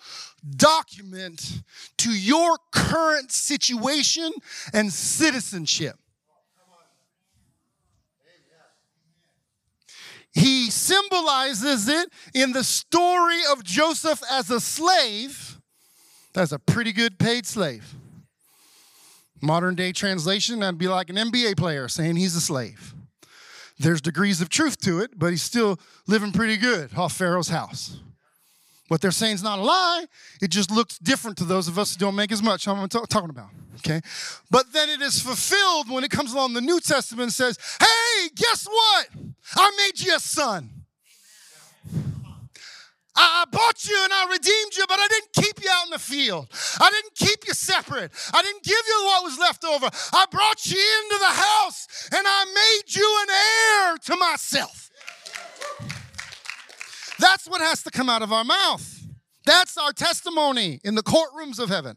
document 0.56 1.62
to 1.98 2.10
your 2.10 2.58
current 2.72 3.32
situation 3.32 4.32
and 4.72 4.92
citizenship. 4.92 5.96
He 10.32 10.70
symbolizes 10.70 11.88
it 11.88 12.10
in 12.34 12.52
the 12.52 12.62
story 12.62 13.40
of 13.50 13.64
Joseph 13.64 14.22
as 14.30 14.50
a 14.50 14.60
slave. 14.60 15.58
That's 16.32 16.52
a 16.52 16.58
pretty 16.58 16.92
good 16.92 17.18
paid 17.18 17.46
slave. 17.46 17.94
Modern 19.40 19.74
day 19.74 19.92
translation, 19.92 20.60
that'd 20.60 20.78
be 20.78 20.88
like 20.88 21.10
an 21.10 21.16
NBA 21.16 21.56
player 21.56 21.88
saying 21.88 22.16
he's 22.16 22.36
a 22.36 22.40
slave. 22.40 22.94
There's 23.78 24.00
degrees 24.00 24.40
of 24.40 24.48
truth 24.48 24.80
to 24.80 25.00
it, 25.00 25.18
but 25.18 25.30
he's 25.30 25.42
still 25.42 25.78
living 26.06 26.32
pretty 26.32 26.56
good 26.56 26.90
off 26.96 27.12
Pharaoh's 27.16 27.48
house. 27.48 27.98
What 28.88 29.00
they're 29.00 29.10
saying 29.10 29.34
is 29.34 29.42
not 29.42 29.58
a 29.58 29.62
lie, 29.62 30.06
it 30.40 30.50
just 30.50 30.70
looks 30.70 30.98
different 30.98 31.36
to 31.38 31.44
those 31.44 31.68
of 31.68 31.78
us 31.78 31.94
who 31.94 31.98
don't 31.98 32.14
make 32.14 32.32
as 32.32 32.42
much. 32.42 32.66
I'm 32.66 32.88
talking 32.88 33.30
about. 33.30 33.50
Okay? 33.76 34.00
But 34.50 34.72
then 34.72 34.88
it 34.88 35.00
is 35.02 35.20
fulfilled 35.20 35.90
when 35.90 36.04
it 36.04 36.10
comes 36.10 36.32
along 36.32 36.54
the 36.54 36.60
New 36.60 36.80
Testament 36.80 37.32
says, 37.32 37.58
hey, 37.78 38.28
guess 38.34 38.66
what? 38.66 39.08
I 39.54 39.70
made 39.76 40.00
you 40.00 40.16
a 40.16 40.20
son. 40.20 40.70
I, 43.20 43.44
bought 43.50 43.84
you 43.84 43.98
and 44.04 44.12
I 44.12 44.30
redeemed 44.30 44.76
you, 44.76 44.84
but 44.88 44.98
I 44.98 45.08
didn't 45.08 45.32
keep 45.32 45.62
you 45.62 45.70
out 45.70 45.86
in 45.86 45.90
the 45.90 45.98
field. 45.98 46.48
I 46.80 46.90
didn't 46.90 47.14
keep 47.14 47.46
you 47.46 47.54
separate. 47.54 48.12
I 48.32 48.42
didn't 48.42 48.62
give 48.62 48.82
you 48.86 49.02
what 49.04 49.24
was 49.24 49.38
left 49.38 49.64
over. 49.64 49.88
I 50.12 50.26
brought 50.30 50.64
you 50.66 50.78
into 51.02 51.18
the 51.18 51.26
house 51.26 52.08
and 52.12 52.24
I 52.24 52.44
made 52.44 52.94
you 52.94 53.18
an 53.22 53.28
heir 53.30 53.96
to 53.96 54.16
myself. 54.16 54.90
That's 57.18 57.48
what 57.48 57.60
has 57.60 57.82
to 57.82 57.90
come 57.90 58.08
out 58.08 58.22
of 58.22 58.32
our 58.32 58.44
mouth. 58.44 58.94
That's 59.44 59.76
our 59.76 59.92
testimony 59.92 60.80
in 60.84 60.94
the 60.94 61.02
courtrooms 61.02 61.58
of 61.58 61.68
heaven. 61.70 61.96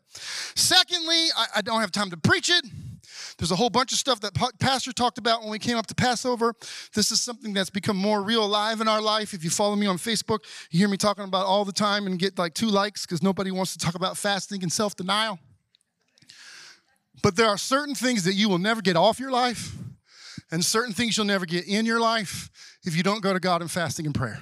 Secondly, 0.56 1.28
I, 1.38 1.48
I 1.58 1.62
don't 1.62 1.82
have 1.82 1.92
time 1.92 2.10
to 2.12 2.18
preach 2.18 2.50
it. 2.50 2.66
There's 3.42 3.50
a 3.50 3.56
whole 3.56 3.72
bunch 3.72 3.92
of 3.92 3.98
stuff 3.98 4.20
that 4.20 4.36
Pastor 4.60 4.94
talked 4.94 5.18
about 5.18 5.42
when 5.42 5.50
we 5.50 5.58
came 5.58 5.76
up 5.76 5.88
to 5.88 5.96
Passover. 5.96 6.54
This 6.94 7.12
is 7.12 7.22
something 7.22 7.54
that's 7.54 7.72
become 7.72 7.98
more 7.98 8.22
real 8.22 8.46
alive 8.46 8.82
in 8.82 8.88
our 8.88 9.02
life. 9.02 9.34
If 9.34 9.44
you 9.44 9.50
follow 9.50 9.76
me 9.76 9.88
on 9.88 9.98
Facebook, 9.98 10.42
you 10.70 10.78
hear 10.78 10.88
me 10.88 10.96
talking 10.96 11.24
about 11.24 11.48
all 11.48 11.66
the 11.66 11.72
time 11.72 12.06
and 12.06 12.20
get 12.20 12.38
like 12.38 12.54
two 12.54 12.68
likes 12.68 13.04
because 13.04 13.24
nobody 13.24 13.50
wants 13.50 13.76
to 13.76 13.80
talk 13.80 13.96
about 13.96 14.16
fasting 14.16 14.62
and 14.62 14.72
self 14.72 14.96
denial. 14.96 15.40
But 17.24 17.36
there 17.36 17.48
are 17.48 17.58
certain 17.58 17.96
things 17.96 18.26
that 18.26 18.34
you 18.34 18.48
will 18.48 18.60
never 18.60 18.80
get 18.80 18.96
off 18.96 19.20
your 19.20 19.32
life 19.32 19.74
and 20.52 20.64
certain 20.64 20.94
things 20.94 21.18
you'll 21.18 21.26
never 21.26 21.48
get 21.48 21.68
in 21.68 21.88
your 21.88 22.00
life 22.00 22.52
if 22.84 22.96
you 22.96 23.02
don't 23.02 23.24
go 23.24 23.34
to 23.34 23.40
God 23.40 23.64
in 23.64 23.70
fasting 23.70 24.06
and 24.06 24.14
prayer. 24.14 24.40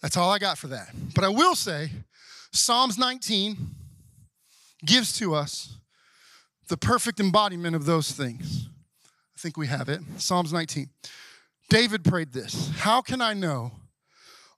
That's 0.00 0.16
all 0.16 0.30
I 0.30 0.38
got 0.38 0.56
for 0.56 0.68
that. 0.68 0.90
But 1.16 1.24
I 1.24 1.30
will 1.30 1.56
say, 1.56 1.90
Psalms 2.52 2.96
19 2.96 3.56
gives 4.84 5.18
to 5.18 5.34
us 5.34 5.76
the 6.68 6.76
perfect 6.76 7.20
embodiment 7.20 7.76
of 7.76 7.84
those 7.84 8.10
things. 8.12 8.68
I 9.36 9.38
think 9.38 9.56
we 9.56 9.66
have 9.66 9.88
it. 9.88 10.00
Psalms 10.18 10.52
19. 10.52 10.88
David 11.68 12.04
prayed 12.04 12.32
this 12.32 12.70
How 12.78 13.02
can 13.02 13.20
I 13.20 13.34
know 13.34 13.72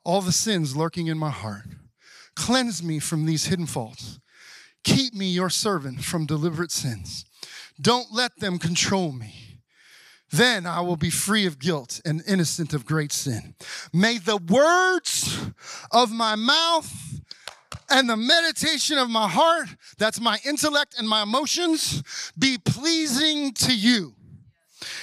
all 0.05 0.21
the 0.21 0.33
sins 0.33 0.77
lurking 0.77 1.07
in 1.07 1.19
my 1.19 1.31
heart? 1.31 1.67
Cleanse 2.35 2.83
me 2.83 2.99
from 2.99 3.27
these 3.27 3.47
hidden 3.47 3.67
faults. 3.67 4.21
Keep 4.85 5.15
me, 5.15 5.27
your 5.27 5.51
servant, 5.51 6.05
from 6.05 6.25
deliberate 6.25 6.71
sins. 6.71 7.25
Don't 7.81 8.13
let 8.13 8.39
them 8.39 8.59
control 8.59 9.13
me. 9.13 9.61
Then 10.31 10.67
I 10.67 10.81
will 10.83 10.97
be 10.97 11.11
free 11.11 11.47
of 11.47 11.59
guilt 11.59 12.01
and 12.05 12.23
innocent 12.27 12.75
of 12.75 12.85
great 12.85 13.13
sin. 13.13 13.55
May 13.93 14.19
the 14.19 14.37
words 14.37 15.51
of 15.91 16.13
my 16.13 16.37
mouth 16.37 17.08
and 17.91 18.09
the 18.09 18.17
meditation 18.17 18.99
of 18.99 19.11
my 19.11 19.29
heart, 19.29 19.69
that's 19.99 20.21
my 20.21 20.39
intellect 20.45 20.95
and 20.99 21.09
my 21.09 21.23
emotions, 21.23 22.03
be 22.39 22.59
pleasing 22.59 23.53
to 23.55 23.75
you. 23.75 24.15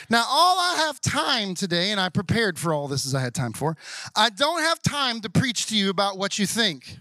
Now, 0.09 0.23
all 0.27 0.57
I 0.57 0.75
have 0.85 1.01
time 1.01 1.55
today, 1.55 1.91
and 1.91 1.99
I 1.99 2.09
prepared 2.09 2.57
for 2.57 2.73
all 2.73 2.87
this 2.87 3.05
as 3.05 3.13
I 3.13 3.21
had 3.21 3.33
time 3.33 3.53
for, 3.53 3.75
I 4.15 4.29
don't 4.29 4.61
have 4.61 4.81
time 4.81 5.21
to 5.21 5.29
preach 5.29 5.65
to 5.67 5.77
you 5.77 5.89
about 5.89 6.17
what 6.17 6.39
you 6.39 6.45
think. 6.45 6.97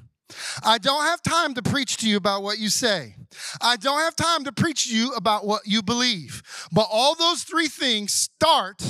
I 0.64 0.79
don't 0.79 1.05
have 1.05 1.23
time 1.23 1.55
to 1.55 1.62
preach 1.62 1.99
to 1.99 2.09
you 2.09 2.16
about 2.16 2.42
what 2.42 2.59
you 2.59 2.68
say. 2.68 3.14
I 3.61 3.77
don't 3.77 4.01
have 4.01 4.16
time 4.16 4.44
to 4.44 4.53
preach 4.53 4.88
to 4.88 4.97
you 4.97 5.12
about 5.12 5.47
what 5.47 5.62
you 5.66 5.83
believe. 5.83 6.42
But 6.73 6.88
all 6.90 7.14
those 7.14 7.42
three 7.42 7.68
things 7.68 8.12
start 8.12 8.83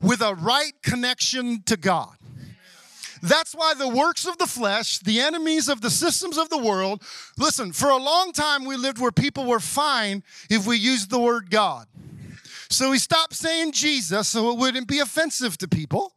with 0.00 0.20
a 0.20 0.34
right 0.34 0.72
connection 0.82 1.62
to 1.64 1.76
God. 1.76 2.16
That's 3.24 3.54
why 3.54 3.72
the 3.72 3.88
works 3.88 4.26
of 4.26 4.36
the 4.36 4.46
flesh, 4.46 4.98
the 4.98 5.18
enemies 5.18 5.70
of 5.70 5.80
the 5.80 5.88
systems 5.88 6.36
of 6.36 6.50
the 6.50 6.58
world, 6.58 7.02
listen, 7.38 7.72
for 7.72 7.88
a 7.88 7.96
long 7.96 8.32
time 8.32 8.66
we 8.66 8.76
lived 8.76 8.98
where 8.98 9.12
people 9.12 9.46
were 9.46 9.60
fine 9.60 10.22
if 10.50 10.66
we 10.66 10.76
used 10.76 11.08
the 11.08 11.18
word 11.18 11.50
God. 11.50 11.86
So 12.68 12.90
we 12.90 12.98
stopped 12.98 13.32
saying 13.32 13.72
Jesus 13.72 14.28
so 14.28 14.50
it 14.50 14.58
wouldn't 14.58 14.88
be 14.88 14.98
offensive 14.98 15.56
to 15.58 15.68
people. 15.68 16.12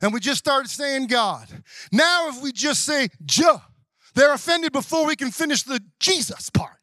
And 0.00 0.14
we 0.14 0.20
just 0.20 0.38
started 0.38 0.68
saying 0.68 1.08
God. 1.08 1.48
Now, 1.90 2.28
if 2.28 2.40
we 2.40 2.52
just 2.52 2.84
say 2.84 3.08
Jah, 3.26 3.62
they're 4.14 4.32
offended 4.32 4.70
before 4.70 5.06
we 5.06 5.16
can 5.16 5.32
finish 5.32 5.64
the 5.64 5.80
Jesus 5.98 6.48
part. 6.48 6.79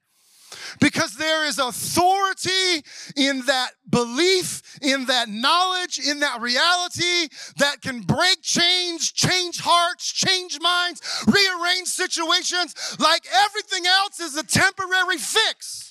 Because 0.79 1.15
there 1.15 1.45
is 1.45 1.59
authority 1.59 2.83
in 3.15 3.45
that 3.45 3.71
belief, 3.89 4.61
in 4.81 5.05
that 5.05 5.29
knowledge, 5.29 5.99
in 5.99 6.19
that 6.19 6.41
reality 6.41 7.29
that 7.57 7.81
can 7.81 8.01
break 8.01 8.41
change, 8.41 9.13
change 9.13 9.59
hearts, 9.61 10.11
change 10.11 10.59
minds, 10.59 11.01
rearrange 11.27 11.87
situations 11.87 12.97
like 12.99 13.25
everything 13.45 13.85
else 13.85 14.19
is 14.19 14.35
a 14.35 14.43
temporary 14.43 15.17
fix. 15.17 15.86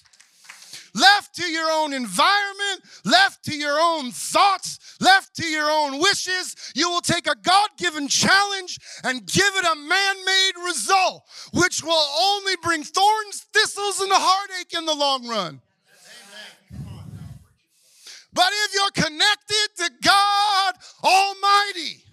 Left 0.97 1.35
to 1.37 1.45
your 1.45 1.71
own 1.71 1.93
environment, 1.93 2.83
left 3.05 3.45
to 3.45 3.55
your 3.55 3.79
own 3.79 4.11
thoughts, 4.11 4.79
left 5.01 5.37
to 5.37 5.45
your 5.45 5.71
own 5.71 6.01
wishes, 6.01 6.57
you 6.75 6.91
will 6.91 7.01
take 7.01 7.27
a 7.27 7.37
God 7.43 7.69
given 7.77 8.09
challenge 8.09 8.79
and 9.05 9.25
give 9.27 9.55
it 9.55 9.65
a 9.65 9.77
man 9.77 10.17
made 10.25 10.53
result, 10.65 11.23
which 11.53 11.85
will 11.85 11.93
only 11.93 12.55
bring 12.63 12.83
thorns, 12.83 13.47
thistles, 13.53 14.01
and 14.01 14.11
heartache 14.13 14.73
in 14.77 14.87
the 14.87 14.95
long 14.95 15.29
run. 15.29 15.61
But 18.33 18.51
if 18.65 18.75
you're 18.75 19.05
connected 19.05 19.69
to 19.79 19.91
God 20.03 20.75
Almighty, 21.03 22.05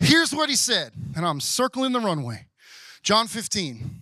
here's 0.00 0.34
what 0.34 0.50
he 0.50 0.56
said, 0.56 0.92
and 1.16 1.24
I'm 1.24 1.40
circling 1.40 1.92
the 1.92 2.00
runway. 2.00 2.46
John 3.02 3.26
15. 3.26 4.01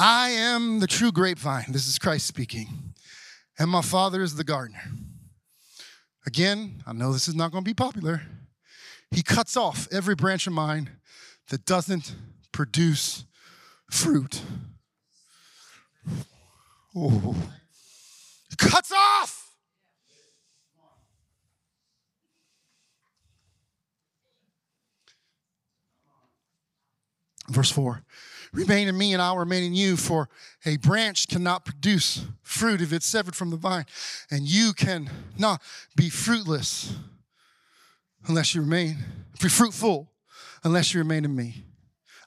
I 0.00 0.28
am 0.30 0.78
the 0.78 0.86
true 0.86 1.10
grapevine. 1.10 1.72
This 1.72 1.88
is 1.88 1.98
Christ 1.98 2.24
speaking. 2.24 2.94
And 3.58 3.68
my 3.68 3.82
Father 3.82 4.22
is 4.22 4.36
the 4.36 4.44
gardener. 4.44 4.80
Again, 6.24 6.84
I 6.86 6.92
know 6.92 7.12
this 7.12 7.26
is 7.26 7.34
not 7.34 7.50
going 7.50 7.64
to 7.64 7.68
be 7.68 7.74
popular. 7.74 8.22
He 9.10 9.24
cuts 9.24 9.56
off 9.56 9.88
every 9.90 10.14
branch 10.14 10.46
of 10.46 10.52
mine 10.52 10.90
that 11.48 11.64
doesn't 11.64 12.14
produce 12.52 13.24
fruit. 13.90 14.40
Oh. 16.94 17.34
Cuts 18.56 18.92
off. 18.92 19.52
Verse 27.50 27.72
4 27.72 28.04
Remain 28.52 28.88
in 28.88 28.96
me, 28.96 29.12
and 29.12 29.20
I'll 29.20 29.36
remain 29.36 29.64
in 29.64 29.74
you, 29.74 29.96
for 29.96 30.28
a 30.64 30.76
branch 30.78 31.28
cannot 31.28 31.64
produce 31.64 32.24
fruit 32.42 32.80
if 32.80 32.92
it's 32.92 33.06
severed 33.06 33.36
from 33.36 33.50
the 33.50 33.56
vine, 33.56 33.86
and 34.30 34.46
you 34.46 34.72
can 34.72 35.10
not 35.36 35.62
be 35.96 36.08
fruitless 36.08 36.94
unless 38.26 38.54
you 38.54 38.60
remain, 38.60 38.96
be 39.40 39.48
fruitful 39.48 40.10
unless 40.64 40.92
you 40.92 41.00
remain 41.00 41.24
in 41.24 41.34
me. 41.34 41.64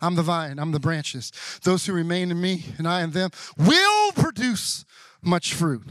I'm 0.01 0.15
the 0.15 0.24
vine, 0.24 0.57
I'm 0.57 0.72
the 0.72 0.80
branches. 0.80 1.32
Those 1.63 1.86
who 1.86 1.93
remain 1.93 2.32
in 2.32 2.41
me 2.41 2.65
and 2.78 2.88
I 2.88 3.03
in 3.03 3.11
them 3.11 3.30
will 3.55 4.11
produce 4.13 4.84
much 5.22 5.53
fruit. 5.53 5.84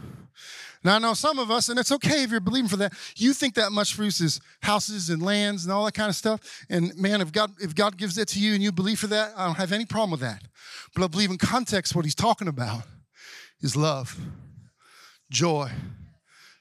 Now, 0.83 0.97
I 0.97 0.99
know 0.99 1.13
some 1.13 1.39
of 1.39 1.51
us, 1.51 1.69
and 1.69 1.79
it's 1.79 1.93
okay 1.93 2.23
if 2.23 2.31
you're 2.31 2.41
believing 2.41 2.69
for 2.69 2.79
that, 2.79 2.95
you 3.17 3.35
think 3.35 3.55
that 3.55 3.71
much 3.71 3.95
fruit 3.95 4.19
is 4.21 4.41
houses 4.63 5.11
and 5.11 5.23
lands 5.23 5.65
and 5.65 5.73
all 5.73 5.85
that 5.85 5.93
kind 5.93 6.09
of 6.09 6.17
stuff. 6.17 6.65
And 6.71 6.97
man, 6.97 7.21
if 7.21 7.33
God, 7.33 7.53
if 7.61 7.75
God 7.75 7.99
gives 7.99 8.17
it 8.17 8.29
to 8.29 8.41
you 8.41 8.55
and 8.55 8.63
you 8.63 8.73
believe 8.73 8.99
for 8.99 9.09
that, 9.09 9.35
I 9.37 9.47
don't 9.47 9.57
have 9.57 9.73
any 9.73 9.85
problem 9.85 10.13
with 10.13 10.21
that. 10.21 10.43
But 10.95 11.05
I 11.05 11.07
believe 11.09 11.31
in 11.31 11.37
context, 11.37 11.95
what 11.95 12.07
he's 12.07 12.15
talking 12.15 12.49
about 12.49 12.85
is 13.61 13.77
love, 13.77 14.19
joy, 15.31 15.71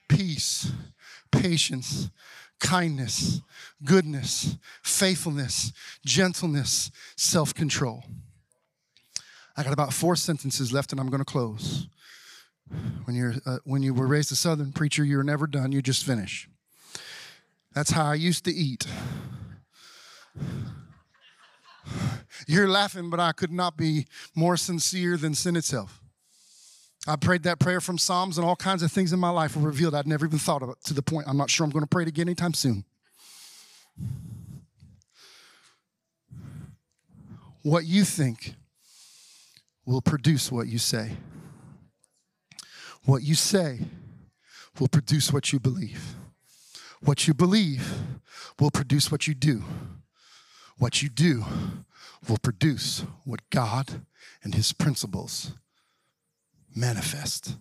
peace, 0.09 0.69
patience, 1.31 2.09
kindness, 2.59 3.41
goodness, 3.85 4.57
faithfulness, 4.83 5.71
gentleness, 6.05 6.91
self 7.15 7.53
control. 7.53 8.03
I 9.55 9.63
got 9.63 9.73
about 9.73 9.93
four 9.93 10.15
sentences 10.15 10.73
left 10.73 10.91
and 10.91 10.99
I'm 10.99 11.07
going 11.07 11.19
to 11.19 11.25
close. 11.25 11.87
When, 13.05 13.15
you're, 13.15 13.33
uh, 13.45 13.57
when 13.63 13.81
you 13.81 13.93
were 13.93 14.07
raised 14.07 14.31
a 14.31 14.35
Southern 14.35 14.71
preacher, 14.71 15.03
you're 15.03 15.23
never 15.23 15.47
done, 15.47 15.71
you 15.71 15.81
just 15.81 16.05
finish. 16.05 16.47
That's 17.73 17.91
how 17.91 18.05
I 18.05 18.15
used 18.15 18.45
to 18.45 18.51
eat. 18.51 18.87
You're 22.47 22.67
laughing, 22.67 23.09
but 23.09 23.19
I 23.19 23.31
could 23.31 23.51
not 23.51 23.77
be 23.77 24.07
more 24.35 24.57
sincere 24.57 25.17
than 25.17 25.35
sin 25.35 25.55
itself. 25.55 26.01
I 27.07 27.15
prayed 27.15 27.43
that 27.43 27.59
prayer 27.59 27.81
from 27.81 27.97
Psalms, 27.97 28.37
and 28.37 28.45
all 28.45 28.55
kinds 28.55 28.83
of 28.83 28.91
things 28.91 29.13
in 29.13 29.19
my 29.19 29.29
life 29.29 29.55
were 29.55 29.63
revealed 29.63 29.95
I'd 29.95 30.07
never 30.07 30.25
even 30.25 30.39
thought 30.39 30.61
of 30.61 30.69
it 30.69 30.77
to 30.85 30.93
the 30.93 31.01
point 31.01 31.27
I'm 31.27 31.37
not 31.37 31.49
sure 31.49 31.63
I'm 31.63 31.71
going 31.71 31.83
to 31.83 31.87
pray 31.87 32.03
it 32.03 32.09
again 32.09 32.27
anytime 32.27 32.53
soon. 32.53 32.83
What 37.63 37.85
you 37.85 38.03
think 38.03 38.55
will 39.85 40.01
produce 40.01 40.51
what 40.51 40.67
you 40.67 40.77
say. 40.77 41.11
What 43.05 43.23
you 43.23 43.35
say 43.35 43.79
will 44.79 44.87
produce 44.87 45.31
what 45.33 45.51
you 45.51 45.59
believe. 45.59 46.15
What 47.01 47.27
you 47.27 47.33
believe 47.33 47.93
will 48.59 48.71
produce 48.71 49.11
what 49.11 49.27
you 49.27 49.33
do. 49.33 49.63
What 50.77 51.01
you 51.01 51.09
do 51.09 51.45
will 52.27 52.37
produce 52.37 53.03
what 53.25 53.49
God 53.49 54.01
and 54.43 54.55
His 54.55 54.73
principles 54.73 55.53
manifest 56.75 57.57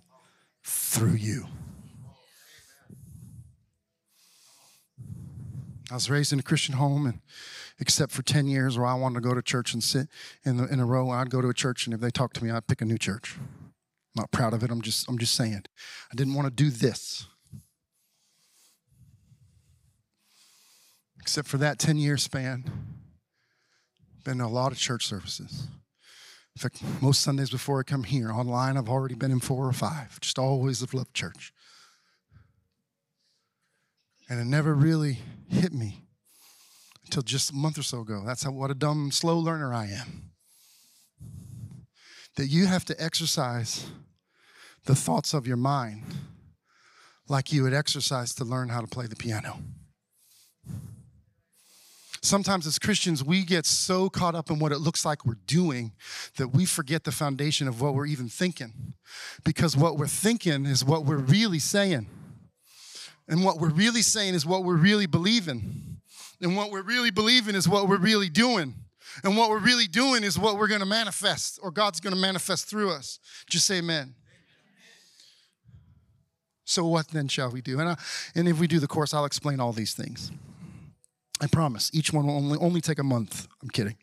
through 0.63 1.15
you. 1.15 1.47
I 5.91 5.95
was 5.95 6.11
raised 6.11 6.35
in 6.35 6.39
a 6.39 6.43
Christian 6.43 6.75
home, 6.75 7.07
and 7.07 7.21
except 7.81 8.13
for 8.13 8.23
10 8.23 8.47
years 8.47 8.77
where 8.77 8.87
I 8.87 8.95
wanted 8.95 9.15
to 9.17 9.21
go 9.23 9.35
to 9.35 9.41
church 9.41 9.73
and 9.73 9.83
sit 9.83 10.09
in, 10.45 10.59
the, 10.59 10.67
in 10.67 10.81
a 10.81 10.85
row, 10.85 11.09
I'd 11.11 11.31
go 11.31 11.41
to 11.41 11.49
a 11.49 11.55
church, 11.55 11.87
and 11.87 11.95
if 11.95 12.01
they 12.01 12.11
talked 12.11 12.37
to 12.37 12.45
me, 12.45 12.51
I'd 12.51 12.67
pick 12.67 12.83
a 12.83 12.85
new 12.85 12.99
church. 12.99 13.37
Not 14.19 14.33
proud 14.33 14.53
of 14.53 14.65
it. 14.65 14.71
I'm 14.71 14.83
just, 14.83 15.09
I'm 15.09 15.17
just 15.17 15.35
saying. 15.35 15.63
I 16.13 16.17
didn't 16.17 16.35
want 16.35 16.47
to 16.47 16.51
do 16.51 16.71
this. 16.71 17.27
Except 21.21 21.47
for 21.47 21.59
that 21.59 21.79
10 21.79 21.99
year 21.99 22.17
span, 22.17 22.65
been 24.25 24.41
a 24.41 24.49
lot 24.49 24.73
of 24.73 24.79
church 24.79 25.07
services. 25.07 25.69
In 26.57 26.61
fact, 26.61 26.83
most 27.01 27.23
Sundays 27.23 27.51
before 27.51 27.79
I 27.79 27.85
come 27.85 28.03
here 28.03 28.33
online, 28.33 28.77
I've 28.77 28.89
already 28.89 29.15
been 29.15 29.31
in 29.31 29.39
four 29.39 29.69
or 29.69 29.73
five. 29.73 30.19
Just 30.21 30.39
always 30.39 30.81
have 30.81 30.93
loved 30.93 31.15
church. 31.15 31.53
And 34.29 34.41
it 34.41 34.47
never 34.47 34.75
really 34.75 35.21
hit 35.49 35.73
me 35.73 36.03
until 37.05 37.23
just 37.23 37.53
a 37.53 37.55
month 37.55 37.79
or 37.79 37.85
so 37.85 38.01
ago. 38.01 38.25
That's 38.27 38.43
how, 38.43 38.51
what 38.51 38.73
a 38.73 38.75
dumb, 38.75 39.13
slow 39.13 39.39
learner 39.39 39.73
I 39.73 39.87
am. 39.87 40.31
That 42.37 42.49
you 42.49 42.67
have 42.67 42.85
to 42.87 43.01
exercise 43.03 43.87
the 44.89 44.97
thoughts 44.97 45.35
of 45.35 45.47
your 45.47 45.59
mind 45.59 46.03
like 47.29 47.53
you 47.53 47.63
would 47.63 47.75
exercise 47.75 48.35
to 48.35 48.43
learn 48.43 48.71
how 48.71 48.81
to 48.81 48.87
play 48.87 49.07
the 49.07 49.15
piano. 49.15 49.59
Sometimes, 52.23 52.67
as 52.67 52.79
Christians, 52.79 53.23
we 53.23 53.45
get 53.45 53.67
so 53.67 54.09
caught 54.09 54.35
up 54.35 54.51
in 54.51 54.59
what 54.59 54.73
it 54.73 54.79
looks 54.79 55.05
like 55.05 55.27
we're 55.27 55.37
doing 55.47 55.93
that 56.39 56.49
we 56.49 56.65
forget 56.65 57.05
the 57.05 57.13
foundation 57.13 57.69
of 57.69 57.83
what 57.83 57.95
we're 57.95 58.07
even 58.07 58.31
thinking. 58.31 58.95
Because 59.45 59.77
what 59.77 59.99
we're 59.99 60.07
thinking 60.07 60.65
is 60.65 60.83
what 60.83 61.05
we're 61.05 61.19
really 61.19 61.59
saying. 61.59 62.09
And 63.29 63.45
what 63.45 63.61
we're 63.61 63.69
really 63.69 64.03
saying 64.03 64.35
is 64.35 64.47
what 64.47 64.65
we're 64.65 64.75
really 64.75 65.07
believing. 65.07 66.01
And 66.41 66.57
what 66.57 66.71
we're 66.71 66.83
really 66.83 67.11
believing 67.11 67.55
is 67.55 67.69
what 67.69 67.89
we're 67.89 67.99
really 67.99 68.31
doing. 68.31 68.75
And 69.23 69.37
what 69.37 69.51
we're 69.51 69.59
really 69.59 69.87
doing 69.87 70.25
is 70.25 70.39
what 70.39 70.57
we're 70.57 70.67
going 70.67 70.81
to 70.81 70.87
manifest, 70.87 71.61
or 71.63 71.71
God's 71.71 72.01
going 72.01 72.15
to 72.15 72.21
manifest 72.21 72.71
through 72.71 72.91
us. 72.91 73.19
Just 73.51 73.67
say 73.67 73.79
amen. 73.79 74.15
So, 76.69 76.87
what 76.87 77.09
then 77.09 77.29
shall 77.29 77.51
we 77.51 77.63
do? 77.63 77.81
And, 77.81 77.89
I, 77.89 77.97
and 78.35 78.47
if 78.47 78.61
we 78.61 78.67
do 78.67 78.79
the 78.79 78.87
course, 78.87 79.15
I'll 79.15 79.25
explain 79.25 79.59
all 79.59 79.73
these 79.73 79.95
things. 79.95 80.31
I 81.41 81.47
promise. 81.47 81.91
Each 81.95 82.13
one 82.13 82.27
will 82.27 82.37
only, 82.37 82.59
only 82.59 82.83
take 82.83 82.99
a 82.99 83.03
month. 83.03 83.49
I'm 83.63 83.71
kidding. 83.71 83.97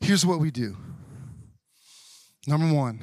Here's 0.00 0.24
what 0.24 0.40
we 0.40 0.50
do 0.50 0.74
number 2.46 2.74
one, 2.74 2.98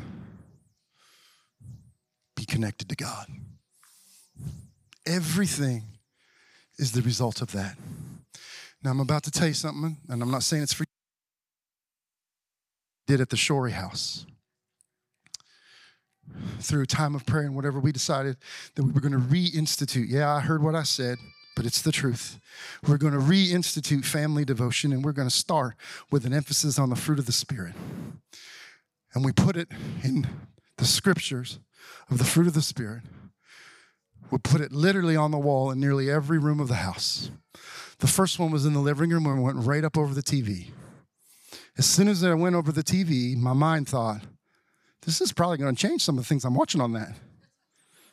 be 2.36 2.46
connected 2.46 2.90
to 2.90 2.96
God. 2.96 3.28
Everything 5.06 5.84
is 6.80 6.94
the 6.94 7.04
result 7.04 7.44
of 7.44 7.52
that. 7.52 7.78
Now, 8.84 8.90
I'm 8.90 9.00
about 9.00 9.22
to 9.26 9.32
tell 9.32 9.48
you 9.48 9.54
something, 9.54 9.98
and 10.10 10.24
I'm 10.24 10.32
not 10.32 10.42
saying 10.42 10.64
it's 10.64 10.74
for 10.74 10.82
you. 10.82 10.88
Did 13.06 13.22
at 13.22 13.30
the 13.30 13.38
Shorey 13.38 13.72
house 13.72 14.26
through 16.60 16.86
time 16.86 17.16
of 17.16 17.26
prayer 17.26 17.44
and 17.44 17.56
whatever 17.56 17.80
we 17.80 17.92
decided 17.92 18.38
that 18.76 18.84
we 18.84 18.92
were 18.92 19.02
going 19.02 19.14
to 19.14 19.20
reinstitute. 19.20 20.08
Yeah, 20.10 20.34
I 20.34 20.40
heard 20.40 20.64
what 20.64 20.76
I 20.76 20.84
said 20.84 21.18
but 21.56 21.66
it's 21.66 21.82
the 21.82 21.92
truth. 21.92 22.40
We're 22.88 22.98
going 22.98 23.14
to 23.14 23.20
reinstitute 23.20 24.06
family 24.06 24.46
devotion 24.46 24.92
and 24.94 25.04
we're 25.04 25.12
going 25.12 25.28
to 25.28 25.36
start 25.36 25.76
with 26.10 26.26
an 26.26 26.34
emphasis 26.34 26.80
on 26.80 26.90
the 26.90 26.96
fruit 26.96 27.20
of 27.20 27.26
the 27.26 27.32
Spirit. 27.32 27.76
And 29.14 29.26
we 29.26 29.32
put 29.32 29.58
it 29.58 29.70
in 30.04 30.28
the 30.78 30.86
scriptures 30.86 31.60
of 32.10 32.18
the 32.18 32.24
fruit 32.24 32.48
of 32.48 32.54
the 32.54 32.62
Spirit. 32.62 33.04
We 34.30 34.38
put 34.38 34.62
it 34.62 34.72
literally 34.72 35.18
on 35.18 35.32
the 35.32 35.38
wall 35.38 35.72
in 35.72 35.80
nearly 35.80 36.10
every 36.10 36.40
room 36.40 36.62
of 36.62 36.70
the 36.70 36.76
house. 36.76 37.32
The 38.00 38.08
first 38.08 38.40
one 38.40 38.52
was 38.52 38.66
in 38.66 38.74
the 38.74 38.80
living 38.80 39.10
room 39.10 39.26
and 39.26 39.44
went 39.44 39.58
right 39.58 39.84
up 39.84 39.98
over 39.98 40.14
the 40.14 40.24
TV. 40.24 40.72
As 41.78 41.86
soon 41.86 42.08
as 42.08 42.24
I 42.24 42.34
went 42.34 42.56
over 42.56 42.72
the 42.72 42.84
TV, 42.84 43.36
my 43.36 43.54
mind 43.54 43.90
thought, 43.90 44.22
this 45.06 45.22
is 45.22 45.32
probably 45.34 45.58
going 45.58 45.76
to 45.76 45.88
change 45.88 46.04
some 46.04 46.18
of 46.18 46.24
the 46.24 46.28
things 46.28 46.46
I'm 46.46 46.56
watching 46.56 46.82
on 46.82 46.94
that. 46.94 47.10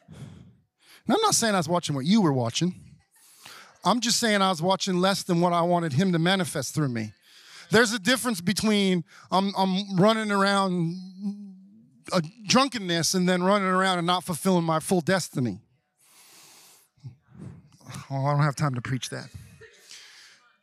And 0.06 1.16
I'm 1.16 1.20
not 1.22 1.34
saying 1.34 1.54
I 1.54 1.58
was 1.58 1.68
watching 1.68 1.94
what 1.94 2.04
you 2.04 2.20
were 2.20 2.32
watching. 2.32 2.74
I'm 3.84 4.00
just 4.00 4.18
saying 4.18 4.42
I 4.42 4.50
was 4.50 4.60
watching 4.60 4.98
less 4.98 5.22
than 5.22 5.40
what 5.40 5.52
I 5.52 5.62
wanted 5.62 5.92
him 5.92 6.12
to 6.12 6.18
manifest 6.18 6.74
through 6.74 6.88
me. 6.88 7.12
There's 7.70 7.92
a 7.92 7.98
difference 7.98 8.40
between 8.40 9.04
I'm, 9.30 9.52
I'm 9.56 9.96
running 9.96 10.30
around 10.30 10.96
a 12.12 12.22
drunkenness 12.46 13.14
and 13.14 13.28
then 13.28 13.42
running 13.42 13.68
around 13.68 13.98
and 13.98 14.06
not 14.06 14.24
fulfilling 14.24 14.64
my 14.64 14.80
full 14.80 15.00
destiny. 15.00 15.60
Oh, 18.10 18.26
I 18.26 18.32
don't 18.32 18.42
have 18.42 18.56
time 18.56 18.74
to 18.74 18.82
preach 18.82 19.10
that. 19.10 19.28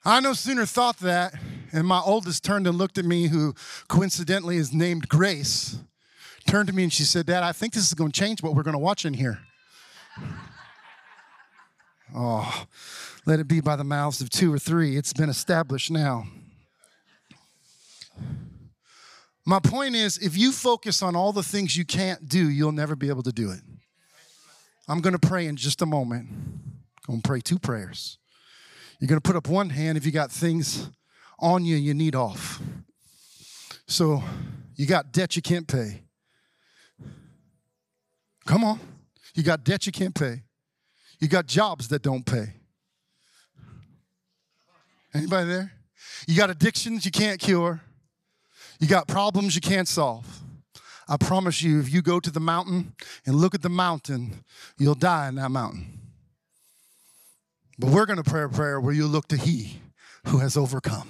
I 0.03 0.19
no 0.19 0.34
sooner 0.34 0.65
thought 0.65 0.99
that, 0.99 1.34
and 1.71 1.88
my 1.88 1.99
oldest 1.99 2.43
turned 2.43 2.67
and 2.67 2.78
looked 2.78 2.99
at 2.99 3.05
me, 3.05 3.28
who 3.28 3.55
coincidentally 3.88 4.57
is 4.57 4.71
named 4.71 5.09
Grace, 5.09 5.80
turned 6.47 6.67
to 6.67 6.75
me 6.75 6.83
and 6.83 6.93
she 6.93 7.03
said, 7.03 7.25
Dad, 7.25 7.43
I 7.43 7.51
think 7.51 7.73
this 7.73 7.85
is 7.85 7.93
going 7.93 8.11
to 8.11 8.19
change 8.19 8.41
what 8.41 8.55
we're 8.55 8.63
going 8.63 8.73
to 8.73 8.79
watch 8.79 9.05
in 9.05 9.13
here. 9.13 9.39
oh, 12.15 12.65
let 13.25 13.39
it 13.39 13.47
be 13.47 13.61
by 13.61 13.75
the 13.75 13.83
mouths 13.83 14.21
of 14.21 14.29
two 14.29 14.53
or 14.53 14.59
three. 14.59 14.97
It's 14.97 15.13
been 15.13 15.29
established 15.29 15.91
now. 15.91 16.25
My 19.45 19.59
point 19.59 19.95
is, 19.95 20.17
if 20.17 20.37
you 20.37 20.51
focus 20.51 21.03
on 21.03 21.15
all 21.15 21.31
the 21.31 21.43
things 21.43 21.77
you 21.77 21.85
can't 21.85 22.27
do, 22.27 22.49
you'll 22.49 22.71
never 22.71 22.95
be 22.95 23.09
able 23.09 23.23
to 23.23 23.31
do 23.31 23.51
it. 23.51 23.61
I'm 24.87 25.01
going 25.01 25.17
to 25.17 25.27
pray 25.27 25.45
in 25.45 25.55
just 25.55 25.81
a 25.81 25.85
moment. 25.85 26.29
I'm 27.07 27.13
going 27.13 27.21
to 27.21 27.27
pray 27.27 27.41
two 27.41 27.59
prayers. 27.59 28.17
You're 28.99 29.07
going 29.07 29.21
to 29.21 29.27
put 29.27 29.35
up 29.35 29.47
one 29.47 29.69
hand 29.69 29.97
if 29.97 30.05
you 30.05 30.11
got 30.11 30.31
things 30.31 30.89
on 31.39 31.65
you 31.65 31.75
you 31.75 31.93
need 31.93 32.15
off. 32.15 32.61
So 33.87 34.23
you 34.75 34.85
got 34.87 35.11
debt 35.11 35.35
you 35.35 35.41
can't 35.41 35.67
pay. 35.67 36.05
Come 38.45 38.63
on. 38.63 38.79
You 39.33 39.43
got 39.43 39.63
debt 39.63 39.85
you 39.85 39.91
can't 39.91 40.13
pay. 40.13 40.43
You 41.19 41.27
got 41.27 41.47
jobs 41.47 41.87
that 41.89 42.01
don't 42.01 42.25
pay. 42.25 42.53
Anybody 45.13 45.47
there? 45.47 45.71
You 46.27 46.35
got 46.35 46.49
addictions 46.49 47.05
you 47.05 47.11
can't 47.11 47.39
cure. 47.39 47.81
You 48.79 48.87
got 48.87 49.07
problems 49.07 49.55
you 49.55 49.61
can't 49.61 49.87
solve. 49.87 50.41
I 51.07 51.17
promise 51.17 51.61
you, 51.61 51.79
if 51.79 51.93
you 51.93 52.01
go 52.01 52.19
to 52.19 52.31
the 52.31 52.39
mountain 52.39 52.93
and 53.25 53.35
look 53.35 53.55
at 53.55 53.61
the 53.61 53.69
mountain, 53.69 54.43
you'll 54.77 54.95
die 54.95 55.27
in 55.27 55.35
that 55.35 55.51
mountain. 55.51 55.99
But 57.77 57.91
we're 57.91 58.05
going 58.05 58.21
to 58.21 58.29
pray 58.29 58.43
a 58.43 58.49
prayer 58.49 58.79
where 58.79 58.93
you 58.93 59.07
look 59.07 59.27
to 59.29 59.37
He 59.37 59.79
who 60.27 60.39
has 60.39 60.57
overcome 60.57 61.09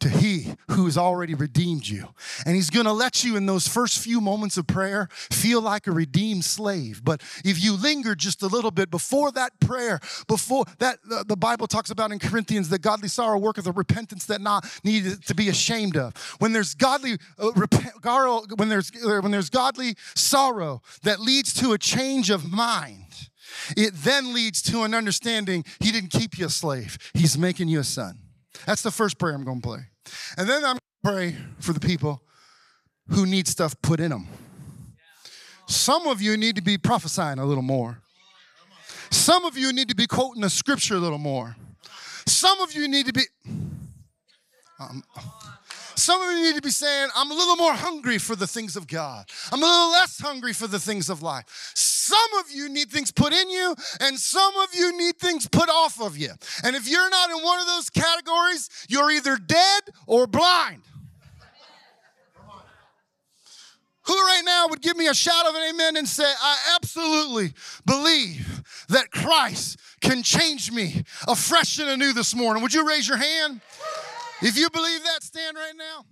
to 0.00 0.08
He 0.08 0.54
who 0.70 0.86
has 0.86 0.98
already 0.98 1.34
redeemed 1.34 1.86
you. 1.86 2.08
And 2.44 2.54
He's 2.54 2.70
gonna 2.70 2.92
let 2.92 3.24
you, 3.24 3.36
in 3.36 3.46
those 3.46 3.68
first 3.68 3.98
few 3.98 4.20
moments 4.20 4.56
of 4.56 4.66
prayer, 4.66 5.08
feel 5.12 5.60
like 5.60 5.86
a 5.86 5.92
redeemed 5.92 6.44
slave. 6.44 7.02
But 7.04 7.22
if 7.44 7.62
you 7.62 7.76
linger 7.76 8.14
just 8.14 8.42
a 8.42 8.46
little 8.46 8.70
bit 8.70 8.90
before 8.90 9.30
that 9.32 9.58
prayer, 9.60 10.00
before 10.26 10.64
that, 10.78 10.98
the 11.26 11.36
Bible 11.36 11.66
talks 11.66 11.90
about 11.90 12.12
in 12.12 12.18
Corinthians 12.18 12.68
that 12.70 12.80
godly 12.82 13.08
sorrow 13.08 13.38
worketh 13.38 13.66
a 13.66 13.72
repentance 13.72 14.26
that 14.26 14.40
not 14.40 14.66
needed 14.84 15.24
to 15.26 15.34
be 15.34 15.48
ashamed 15.48 15.96
of. 15.96 16.16
When 16.38 16.52
there's 16.52 16.74
godly, 16.74 17.18
uh, 17.38 17.50
when 18.56 18.68
there's 18.68 18.90
when 19.02 19.30
there's 19.30 19.50
godly 19.50 19.96
sorrow 20.14 20.82
that 21.02 21.20
leads 21.20 21.54
to 21.54 21.72
a 21.72 21.78
change 21.78 22.30
of 22.30 22.50
mind, 22.50 23.28
it 23.76 23.92
then 23.94 24.32
leads 24.32 24.62
to 24.62 24.82
an 24.82 24.94
understanding 24.94 25.64
He 25.80 25.92
didn't 25.92 26.10
keep 26.10 26.38
you 26.38 26.46
a 26.46 26.50
slave; 26.50 26.98
He's 27.14 27.36
making 27.36 27.68
you 27.68 27.80
a 27.80 27.84
son. 27.84 28.18
That's 28.66 28.82
the 28.82 28.90
first 28.90 29.18
prayer 29.18 29.34
I'm 29.34 29.44
going 29.44 29.60
to 29.60 29.66
play. 29.66 29.80
And 30.36 30.48
then 30.48 30.64
I'm 30.64 30.78
going 30.78 30.78
to 30.78 31.36
pray 31.36 31.36
for 31.58 31.72
the 31.72 31.80
people 31.80 32.22
who 33.08 33.26
need 33.26 33.48
stuff 33.48 33.74
put 33.82 34.00
in 34.00 34.10
them. 34.10 34.28
Some 35.66 36.06
of 36.06 36.20
you 36.20 36.36
need 36.36 36.56
to 36.56 36.62
be 36.62 36.78
prophesying 36.78 37.38
a 37.38 37.44
little 37.44 37.62
more. 37.62 38.02
Some 39.10 39.44
of 39.44 39.56
you 39.56 39.72
need 39.72 39.88
to 39.88 39.94
be 39.94 40.06
quoting 40.06 40.42
the 40.42 40.50
scripture 40.50 40.94
a 40.94 40.98
little 40.98 41.18
more. 41.18 41.56
Some 42.26 42.60
of 42.60 42.72
you 42.72 42.88
need 42.88 43.06
to 43.06 43.12
be. 43.12 43.22
Um, 44.78 45.02
some 46.00 46.22
of 46.22 46.30
you 46.32 46.42
need 46.42 46.56
to 46.56 46.62
be 46.62 46.70
saying, 46.70 47.10
I'm 47.14 47.30
a 47.30 47.34
little 47.34 47.56
more 47.56 47.74
hungry 47.74 48.18
for 48.18 48.34
the 48.34 48.46
things 48.46 48.74
of 48.76 48.86
God. 48.86 49.26
I'm 49.52 49.62
a 49.62 49.66
little 49.66 49.90
less 49.90 50.18
hungry 50.18 50.52
for 50.52 50.66
the 50.66 50.78
things 50.78 51.10
of 51.10 51.22
life. 51.22 51.44
Some 51.74 52.18
of 52.40 52.50
you 52.50 52.68
need 52.68 52.90
things 52.90 53.12
put 53.12 53.32
in 53.32 53.50
you, 53.50 53.74
and 54.00 54.18
some 54.18 54.56
of 54.56 54.68
you 54.74 54.96
need 54.96 55.18
things 55.18 55.46
put 55.46 55.68
off 55.68 56.00
of 56.00 56.16
you. 56.16 56.30
And 56.64 56.74
if 56.74 56.88
you're 56.88 57.10
not 57.10 57.30
in 57.30 57.36
one 57.44 57.60
of 57.60 57.66
those 57.66 57.90
categories, 57.90 58.70
you're 58.88 59.10
either 59.10 59.36
dead 59.36 59.82
or 60.06 60.26
blind. 60.26 60.82
Who 64.04 64.14
right 64.14 64.42
now 64.44 64.66
would 64.68 64.80
give 64.80 64.96
me 64.96 65.06
a 65.06 65.14
shout 65.14 65.46
of 65.46 65.54
an 65.54 65.62
amen 65.72 65.96
and 65.96 66.08
say, 66.08 66.24
I 66.24 66.74
absolutely 66.74 67.52
believe 67.84 68.62
that 68.88 69.10
Christ 69.10 69.78
can 70.00 70.22
change 70.22 70.72
me 70.72 71.04
afresh 71.28 71.78
and 71.78 71.88
anew 71.90 72.12
this 72.12 72.34
morning? 72.34 72.62
Would 72.62 72.74
you 72.74 72.88
raise 72.88 73.06
your 73.06 73.18
hand? 73.18 73.60
If 74.42 74.56
you 74.56 74.70
believe 74.70 75.02
that, 75.04 75.22
stand 75.22 75.56
right 75.56 75.76
now. 75.76 76.06